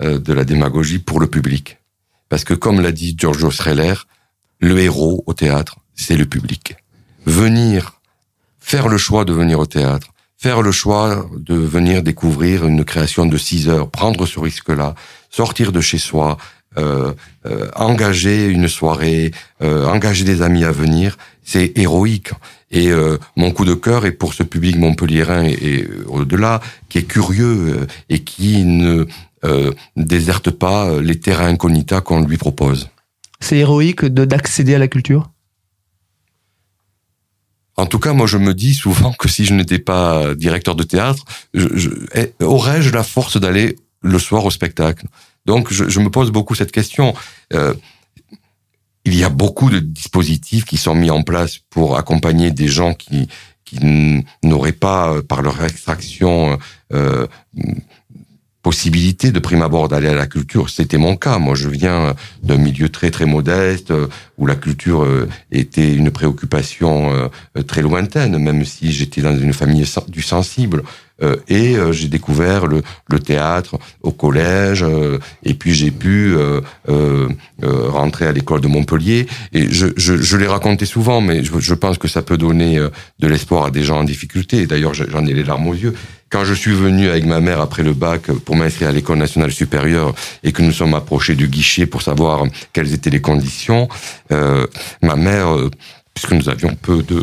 de 0.01 0.33
la 0.33 0.45
démagogie 0.45 0.99
pour 0.99 1.21
le 1.21 1.27
public. 1.27 1.79
Parce 2.29 2.45
que 2.45 2.55
comme 2.55 2.81
l'a 2.81 2.93
dit 2.93 3.15
Giorgio 3.17 3.51
Streller, 3.51 3.95
le 4.61 4.79
héros 4.79 5.23
au 5.27 5.35
théâtre, 5.35 5.77
c'est 5.95 6.17
le 6.17 6.27
public 6.27 6.77
venir, 7.27 8.01
faire 8.61 8.89
le 8.89 8.99
choix 8.99 9.25
de 9.25 9.33
venir 9.33 9.59
au 9.59 9.67
théâtre, 9.67 10.09
faire 10.39 10.63
le 10.63 10.73
choix 10.73 11.27
de 11.37 11.55
venir 11.55 12.03
découvrir 12.03 12.67
une 12.67 12.85
création 12.85 13.27
de 13.27 13.37
six 13.37 13.69
heures, 13.69 13.91
prendre 13.91 14.27
ce 14.27 14.41
risque-là, 14.41 14.95
sortir 15.31 15.71
de 15.73 15.81
chez 15.81 15.99
soi, 15.99 16.39
euh, 16.79 17.13
euh, 17.47 17.69
engager 17.75 18.47
une 18.47 18.69
soirée, 18.69 19.33
euh, 19.61 19.87
engager 19.87 20.25
des 20.25 20.41
amis 20.41 20.65
à 20.65 20.71
venir, 20.71 21.19
c'est 21.43 21.77
héroïque. 21.77 22.31
Et 22.71 22.93
mon 23.37 23.51
coup 23.51 23.65
de 23.65 23.75
cœur 23.75 24.07
est 24.07 24.13
pour 24.13 24.33
ce 24.33 24.45
public 24.45 24.77
montpelliérain 24.77 25.43
et, 25.45 25.59
et 25.61 25.89
au-delà, 26.07 26.61
qui 26.89 26.99
est 26.99 27.03
curieux 27.03 27.89
et 28.09 28.21
qui 28.21 28.63
ne 28.63 29.07
déserte 29.97 30.51
pas 30.51 31.01
les 31.01 31.19
terrains 31.19 31.49
incognita 31.49 32.01
qu'on 32.01 32.23
lui 32.23 32.37
propose. 32.37 32.89
C'est 33.41 33.57
héroïque 33.57 34.05
d'accéder 34.05 34.77
à 34.77 34.79
la 34.79 34.87
culture? 34.87 35.31
En 37.81 37.87
tout 37.87 37.99
cas, 37.99 38.12
moi, 38.12 38.27
je 38.27 38.37
me 38.37 38.55
dis 38.55 38.75
souvent 38.75 39.12
que 39.12 39.29
si 39.29 39.45
je 39.45 39.55
n'étais 39.55 39.79
pas 39.79 40.35
directeur 40.35 40.75
de 40.75 40.83
théâtre, 40.83 41.25
eh, 41.55 42.33
aurais-je 42.43 42.90
la 42.90 43.03
force 43.03 43.40
d'aller 43.40 43.77
le 44.03 44.19
soir 44.19 44.45
au 44.45 44.51
spectacle? 44.51 45.07
Donc, 45.47 45.73
je, 45.73 46.01
me 46.01 46.11
pose 46.11 46.31
beaucoup 46.31 46.55
cette 46.55 46.73
question. 46.73 47.14
Euh, 47.53 47.75
il 49.05 49.16
y 49.16 49.25
a 49.25 49.31
beaucoup 49.31 49.71
de 49.71 49.79
dispositifs 49.79 50.64
qui 50.64 50.77
sont 50.77 50.95
mis 50.95 51.11
en 51.11 51.23
place 51.23 51.59
pour 51.71 51.97
accompagner 51.97 52.51
des 52.51 52.69
gens 52.69 52.95
qui, 52.95 53.29
n'auraient 54.43 54.73
pas, 54.73 55.23
par 55.23 55.43
leur 55.43 55.64
extraction, 55.64 56.59
euh, 56.93 57.27
possibilité 58.62 59.33
de 59.33 59.38
prime 59.38 59.62
abord 59.62 59.88
d'aller 59.88 60.09
à 60.09 60.14
la 60.14 60.27
culture. 60.27 60.68
C'était 60.68 60.99
mon 60.99 61.16
cas. 61.16 61.38
Moi, 61.38 61.55
je 61.55 61.68
viens 61.68 62.14
d'un 62.42 62.57
milieu 62.59 62.88
très 62.88 63.11
très 63.11 63.27
modeste 63.27 63.92
où 64.38 64.46
la 64.46 64.57
culture 64.57 65.05
euh, 65.05 65.29
était 65.53 65.94
une 65.94 66.11
préoccupation 66.11 67.12
euh, 67.12 67.62
très 67.62 67.83
lointaine, 67.83 68.38
même 68.38 68.64
si 68.64 68.92
j'étais 68.92 69.23
dans 69.23 69.37
une 69.37 69.53
famille 69.53 69.85
du 70.09 70.23
sensible. 70.23 70.83
Euh, 71.23 71.37
et 71.49 71.77
j'ai 71.93 72.09
découvert 72.09 72.67
le, 72.67 72.83
le, 73.09 73.19
théâtre 73.19 73.79
au 74.03 74.11
collège, 74.11 74.85
et 75.45 75.55
puis 75.55 75.75
j'ai 75.75 75.91
pu 75.91 76.35
rentrer 77.69 78.27
à 78.27 78.33
l'école 78.33 78.61
de 78.61 78.69
Montpellier. 78.69 79.27
Et 79.53 79.71
je, 79.71 79.89
je, 79.97 80.17
je 80.17 80.37
l'ai 80.37 80.47
raconté 80.47 80.87
souvent, 80.87 81.21
mais 81.21 81.45
je, 81.45 81.59
je, 81.59 81.75
pense 81.75 81.99
que 81.99 82.09
ça 82.09 82.23
peut 82.23 82.39
donner 82.39 82.79
de 83.19 83.27
l'espoir 83.27 83.67
à 83.67 83.71
des 83.71 83.83
gens 83.83 84.01
en 84.01 84.05
difficulté. 84.05 84.67
D'ailleurs, 84.67 84.95
j'en 84.95 85.27
ai 85.27 85.35
les 85.35 85.45
larmes 85.45 85.69
aux 85.69 85.75
yeux. 85.75 85.95
Quand 86.31 86.45
je 86.45 86.55
suis 86.55 86.73
venu 86.73 87.09
avec 87.09 87.27
ma 87.27 87.41
mère 87.41 87.61
après 87.61 87.83
le 87.83 87.93
bac 87.93 88.31
pour 88.45 88.55
m'inscrire 88.55 88.91
à 88.91 88.93
l'école 88.93 89.19
nationale 89.19 89.51
supérieure 89.51 90.15
et 90.45 90.53
que 90.53 90.63
nous 90.63 90.71
sommes 90.71 90.95
approchés 90.95 91.35
du 91.35 91.49
guichet 91.49 91.87
pour 91.87 92.03
savoir 92.03 92.45
quelles 92.73 92.95
étaient 92.95 93.11
les 93.11 93.21
conditions, 93.21 93.89
euh, 94.31 94.65
ma 95.03 95.17
mère 95.17 95.53
euh, 95.53 95.71
puisque 96.14 96.33
nous 96.33 96.49
avions 96.49 96.75
peu 96.75 97.03
de, 97.03 97.23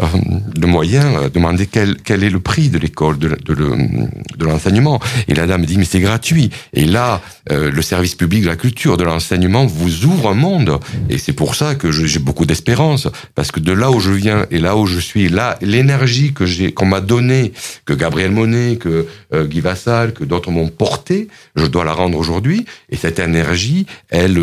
euh, 0.00 0.06
de 0.54 0.66
moyens, 0.66 1.06
euh, 1.16 1.28
demander 1.28 1.66
quel, 1.66 1.96
quel 2.02 2.22
est 2.22 2.30
le 2.30 2.40
prix 2.40 2.68
de 2.68 2.78
l'école, 2.78 3.18
de, 3.18 3.36
de, 3.44 4.44
l'enseignement. 4.44 5.00
Et 5.26 5.34
la 5.34 5.46
dame 5.46 5.66
dit, 5.66 5.76
mais 5.76 5.84
c'est 5.84 6.00
gratuit. 6.00 6.50
Et 6.72 6.84
là, 6.84 7.20
euh, 7.50 7.70
le 7.70 7.82
service 7.82 8.14
public 8.14 8.42
de 8.42 8.48
la 8.48 8.56
culture, 8.56 8.96
de 8.96 9.04
l'enseignement 9.04 9.66
vous 9.66 10.04
ouvre 10.06 10.30
un 10.30 10.34
monde. 10.34 10.78
Et 11.10 11.18
c'est 11.18 11.32
pour 11.32 11.54
ça 11.54 11.74
que 11.74 11.90
j'ai 11.90 12.18
beaucoup 12.18 12.46
d'espérance. 12.46 13.08
Parce 13.34 13.50
que 13.50 13.60
de 13.60 13.72
là 13.72 13.90
où 13.90 14.00
je 14.00 14.12
viens 14.12 14.46
et 14.50 14.58
là 14.58 14.76
où 14.76 14.86
je 14.86 15.00
suis, 15.00 15.28
là, 15.28 15.58
l'énergie 15.60 16.32
que 16.32 16.46
j'ai, 16.46 16.72
qu'on 16.72 16.86
m'a 16.86 17.00
donnée, 17.00 17.52
que 17.84 17.92
Gabriel 17.92 18.30
Monet, 18.30 18.76
que 18.76 19.06
Guy 19.34 19.60
Vassal, 19.60 20.14
que 20.14 20.24
d'autres 20.24 20.50
m'ont 20.50 20.68
porté, 20.68 21.28
je 21.56 21.66
dois 21.66 21.84
la 21.84 21.92
rendre 21.92 22.16
aujourd'hui. 22.16 22.64
Et 22.88 22.96
cette 22.96 23.18
énergie, 23.18 23.86
elle 24.10 24.38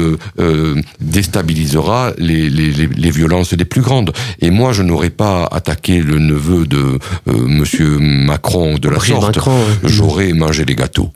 déstabilisera 1.00 2.14
les, 2.18 2.50
les, 2.50 2.72
les, 2.72 2.88
les 2.88 3.12
violences 3.12 3.54
des 3.54 3.66
plus 3.66 3.82
grande. 3.86 4.12
Et 4.42 4.50
moi, 4.50 4.74
je 4.74 4.84
n'aurais 4.84 5.12
pas 5.12 5.48
attaqué 5.52 6.02
le 6.02 6.20
neveu 6.20 6.66
de 6.66 6.78
euh, 6.78 7.34
Monsieur 7.48 7.98
Macron 8.00 8.78
de 8.78 8.90
la 8.90 9.00
sorte. 9.00 9.40
J'aurais 9.84 10.34
mangé 10.34 10.66
des 10.66 10.76
gâteaux. 10.76 11.12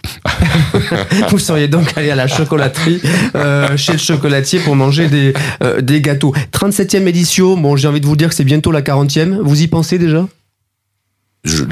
Vous 1.30 1.40
seriez 1.40 1.68
donc 1.68 1.92
allé 1.98 2.12
à 2.12 2.16
la 2.16 2.28
chocolaterie 2.28 3.02
euh, 3.36 3.76
chez 3.76 3.94
le 3.94 3.98
chocolatier 3.98 4.60
pour 4.60 4.76
manger 4.76 5.08
des, 5.10 5.34
euh, 5.64 5.82
des 5.82 6.00
gâteaux. 6.00 6.34
37e 6.54 7.08
édition, 7.08 7.58
bon, 7.58 7.76
j'ai 7.76 7.88
envie 7.88 8.02
de 8.02 8.06
vous 8.06 8.16
dire 8.16 8.30
que 8.30 8.36
c'est 8.36 8.46
bientôt 8.46 8.72
la 8.72 8.82
40e. 8.82 9.40
Vous 9.42 9.62
y 9.62 9.68
pensez 9.68 9.98
déjà? 9.98 10.26
Je, 11.46 11.64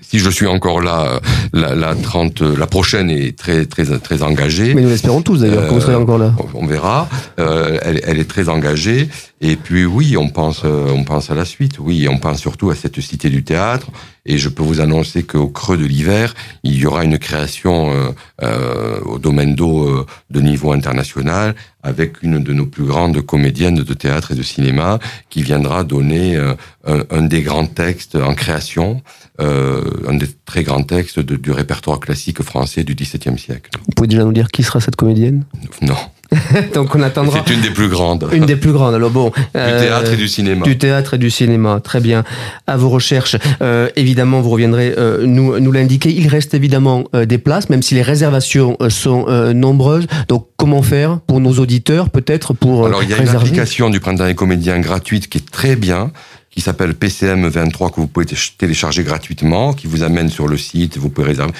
si 0.00 0.18
je 0.18 0.30
suis 0.30 0.46
encore 0.46 0.80
là, 0.80 1.20
la, 1.52 1.74
la 1.74 1.94
30, 1.94 2.42
la 2.42 2.66
prochaine 2.66 3.10
est 3.10 3.36
très 3.36 3.66
très 3.66 3.84
très 3.98 4.22
engagée. 4.22 4.74
Mais 4.74 4.82
nous 4.82 4.88
l'espérons 4.88 5.22
tous 5.22 5.40
d'ailleurs, 5.40 5.64
euh, 5.64 5.68
vous 5.68 5.80
serez 5.80 5.96
encore 5.96 6.18
là? 6.18 6.32
On 6.54 6.66
verra. 6.66 7.08
Euh, 7.40 7.78
elle, 7.82 8.00
elle, 8.04 8.18
est 8.20 8.28
très 8.28 8.48
engagée 8.48 9.08
Et 9.40 9.56
puis 9.56 9.84
oui, 9.84 10.16
on 10.16 10.28
pense, 10.28 10.62
euh, 10.64 10.92
on 10.94 11.02
pense 11.02 11.30
à 11.30 11.34
la 11.34 11.44
suite. 11.44 11.78
Oui, 11.80 12.06
on 12.08 12.18
pense 12.18 12.38
surtout 12.38 12.70
à 12.70 12.76
cette 12.76 13.00
cité 13.00 13.30
du 13.30 13.42
théâtre. 13.42 13.88
Et 14.24 14.38
je 14.38 14.48
peux 14.48 14.62
vous 14.62 14.80
annoncer 14.80 15.24
qu'au 15.24 15.48
creux 15.48 15.76
de 15.76 15.84
l'hiver, 15.84 16.34
il 16.62 16.76
y 16.76 16.86
aura 16.86 17.04
une 17.04 17.18
création 17.18 17.90
euh, 17.90 18.10
euh, 18.42 19.00
au 19.00 19.18
domaine 19.18 19.56
d'eau 19.56 19.88
euh, 19.88 20.06
de 20.30 20.40
niveau 20.40 20.72
international 20.72 21.56
avec 21.82 22.22
une 22.22 22.40
de 22.40 22.52
nos 22.52 22.66
plus 22.66 22.84
grandes 22.84 23.20
comédiennes 23.22 23.82
de 23.82 23.94
théâtre 23.94 24.30
et 24.30 24.34
de 24.36 24.42
cinéma 24.42 25.00
qui 25.28 25.42
viendra 25.42 25.82
donner 25.82 26.36
un, 26.36 26.56
un, 27.10 27.22
des 27.22 27.42
grands 27.42 27.66
textes 27.66 28.14
en 28.14 28.34
création, 28.34 29.02
un 29.40 30.14
des 30.14 30.28
très 30.44 30.62
grands 30.62 30.84
textes 30.84 31.18
de, 31.18 31.34
du 31.34 31.50
répertoire 31.50 31.98
classique 31.98 32.40
français 32.42 32.84
du 32.84 32.94
XVIIe 32.94 33.36
siècle. 33.36 33.70
Vous 33.84 33.92
pouvez 33.96 34.06
déjà 34.06 34.22
nous 34.22 34.32
dire 34.32 34.48
qui 34.52 34.62
sera 34.62 34.80
cette 34.80 34.94
comédienne? 34.94 35.44
Non. 35.80 35.96
Donc 36.74 36.94
on 36.94 37.02
attendra. 37.02 37.42
C'est 37.46 37.54
une 37.54 37.60
des 37.60 37.70
plus 37.70 37.88
grandes. 37.88 38.28
Une 38.32 38.46
des 38.46 38.56
plus 38.56 38.72
grandes. 38.72 38.94
Alors 38.94 39.10
bon. 39.10 39.30
Du 39.30 39.52
théâtre 39.52 40.12
et 40.12 40.16
du 40.16 40.28
cinéma. 40.28 40.64
Du 40.64 40.78
théâtre 40.78 41.14
et 41.14 41.18
du 41.18 41.30
cinéma. 41.30 41.80
Très 41.82 42.00
bien. 42.00 42.24
À 42.66 42.76
vos 42.76 42.88
recherches. 42.88 43.36
Euh, 43.60 43.88
évidemment, 43.96 44.40
vous 44.40 44.50
reviendrez 44.50 44.94
euh, 44.96 45.26
nous, 45.26 45.58
nous 45.58 45.72
l'indiquer. 45.72 46.10
Il 46.10 46.28
reste 46.28 46.54
évidemment 46.54 47.04
euh, 47.14 47.24
des 47.24 47.38
places, 47.38 47.68
même 47.70 47.82
si 47.82 47.94
les 47.94 48.02
réservations 48.02 48.76
euh, 48.80 48.90
sont 48.90 49.26
euh, 49.28 49.52
nombreuses. 49.52 50.06
Donc 50.28 50.48
comment 50.56 50.82
faire 50.82 51.20
pour 51.20 51.40
nos 51.40 51.58
auditeurs, 51.58 52.10
peut-être 52.10 52.54
pour. 52.54 52.86
Alors 52.86 53.02
il 53.02 53.10
y 53.10 53.12
a 53.12 53.16
réserver 53.16 53.38
une 53.38 53.52
application 53.52 53.90
du 53.90 54.00
Printemps 54.00 54.26
des 54.26 54.34
comédiens 54.34 54.80
gratuite 54.80 55.28
qui 55.28 55.38
est 55.38 55.50
très 55.50 55.76
bien 55.76 56.10
qui 56.50 56.60
s'appelle 56.60 56.92
PCM23 56.92 57.92
que 57.92 57.96
vous 57.96 58.06
pouvez 58.06 58.26
télécharger 58.58 59.02
gratuitement, 59.04 59.72
qui 59.72 59.86
vous 59.86 60.02
amène 60.02 60.28
sur 60.28 60.48
le 60.48 60.58
site, 60.58 60.98
vous 60.98 61.08
pouvez 61.08 61.28
réserver 61.28 61.52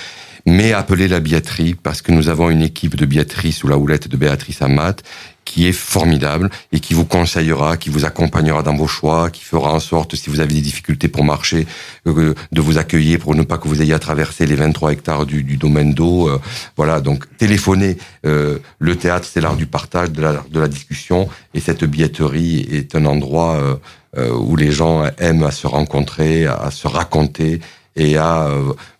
mais 0.46 0.72
appelez 0.72 1.08
la 1.08 1.20
billetterie 1.20 1.74
parce 1.74 2.02
que 2.02 2.12
nous 2.12 2.28
avons 2.28 2.50
une 2.50 2.62
équipe 2.62 2.96
de 2.96 3.06
billetterie 3.06 3.52
sous 3.52 3.68
la 3.68 3.78
houlette 3.78 4.08
de 4.08 4.16
Béatrice 4.16 4.62
Amat 4.62 5.02
qui 5.44 5.66
est 5.66 5.72
formidable 5.72 6.50
et 6.72 6.80
qui 6.80 6.94
vous 6.94 7.04
conseillera, 7.04 7.76
qui 7.76 7.90
vous 7.90 8.04
accompagnera 8.04 8.62
dans 8.62 8.74
vos 8.74 8.86
choix, 8.86 9.30
qui 9.30 9.42
fera 9.42 9.72
en 9.72 9.80
sorte, 9.80 10.14
si 10.14 10.30
vous 10.30 10.40
avez 10.40 10.54
des 10.54 10.60
difficultés 10.60 11.08
pour 11.08 11.24
marcher, 11.24 11.66
euh, 12.06 12.34
de 12.52 12.60
vous 12.60 12.78
accueillir 12.78 13.18
pour 13.18 13.34
ne 13.34 13.42
pas 13.42 13.58
que 13.58 13.68
vous 13.68 13.82
ayez 13.82 13.92
à 13.92 13.98
traverser 13.98 14.46
les 14.46 14.54
23 14.54 14.92
hectares 14.92 15.26
du, 15.26 15.42
domaine 15.56 15.94
d'eau. 15.94 16.28
Euh, 16.28 16.40
voilà, 16.76 17.00
donc 17.00 17.24
téléphonez. 17.36 17.98
Euh, 18.24 18.58
le 18.78 18.96
théâtre, 18.96 19.28
c'est 19.30 19.40
l'art 19.40 19.56
du 19.56 19.66
partage, 19.66 20.12
de 20.12 20.22
la, 20.22 20.68
discussion, 20.68 21.28
et 21.54 21.60
cette 21.60 21.84
billetterie 21.84 22.66
est 22.70 22.94
un 22.94 23.04
endroit 23.04 23.80
où 24.16 24.56
les 24.56 24.70
gens 24.70 25.04
aiment 25.18 25.42
à 25.42 25.50
se 25.50 25.66
rencontrer, 25.66 26.46
à 26.46 26.70
se 26.70 26.86
raconter 26.86 27.60
et 27.96 28.16
à 28.16 28.48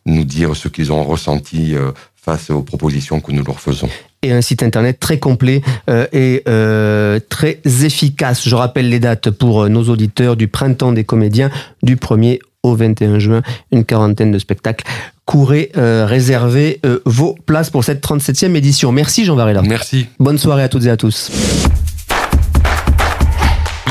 nous 0.07 0.25
dire 0.25 0.57
ce 0.57 0.69
qu'ils 0.69 0.93
ont 0.93 1.05
ressenti 1.05 1.75
euh, 1.75 1.93
face 2.17 2.51
aux 2.51 2.63
propositions 2.63 3.21
que 3.21 3.33
nous 3.33 3.45
leur 3.45 3.61
faisons. 3.61 3.89
Et 4.23 4.33
un 4.33 4.43
site 4.43 4.63
internet 4.63 5.01
très 5.01 5.19
complet 5.19 5.63
euh, 5.91 6.07
et 6.13 6.43
euh, 6.49 7.19
très 7.29 7.61
efficace. 7.65 8.49
Je 8.49 8.55
rappelle 8.55 8.89
les 8.89 9.01
dates 9.01 9.31
pour 9.31 9.69
nos 9.69 9.89
auditeurs 9.89 10.37
du 10.37 10.47
Printemps 10.49 10.93
des 10.93 11.05
comédiens 11.05 11.51
du 11.83 11.97
1er 11.97 12.39
au 12.63 12.77
21 12.77 13.19
juin, 13.19 13.43
une 13.73 13.85
quarantaine 13.85 14.31
de 14.31 14.39
spectacles. 14.39 14.85
Courez, 15.25 15.73
euh, 15.77 16.07
réservez 16.07 16.81
euh, 16.85 17.01
vos 17.05 17.37
places 17.47 17.71
pour 17.71 17.85
cette 17.85 18.05
37e 18.05 18.55
édition. 18.55 18.93
Merci 18.93 19.25
Jean 19.25 19.37
Varela. 19.37 19.63
Merci. 19.63 20.07
Bonne 20.19 20.39
soirée 20.39 20.63
à 20.63 20.69
toutes 20.69 20.85
et 20.87 20.91
à 20.91 20.97
tous. 20.97 21.31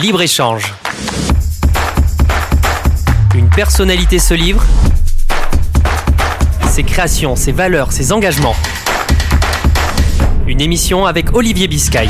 Libre-échange. 0.02 0.74
Une 3.36 3.50
personnalité 3.50 4.20
se 4.20 4.34
livre. 4.34 4.64
Ses 6.72 6.84
créations, 6.84 7.36
ses 7.36 7.52
valeurs, 7.52 7.92
ses 7.92 8.14
engagements. 8.14 8.56
Une 10.48 10.62
émission 10.62 11.06
avec 11.06 11.36
Olivier 11.36 11.68
Biscay. 11.68 12.08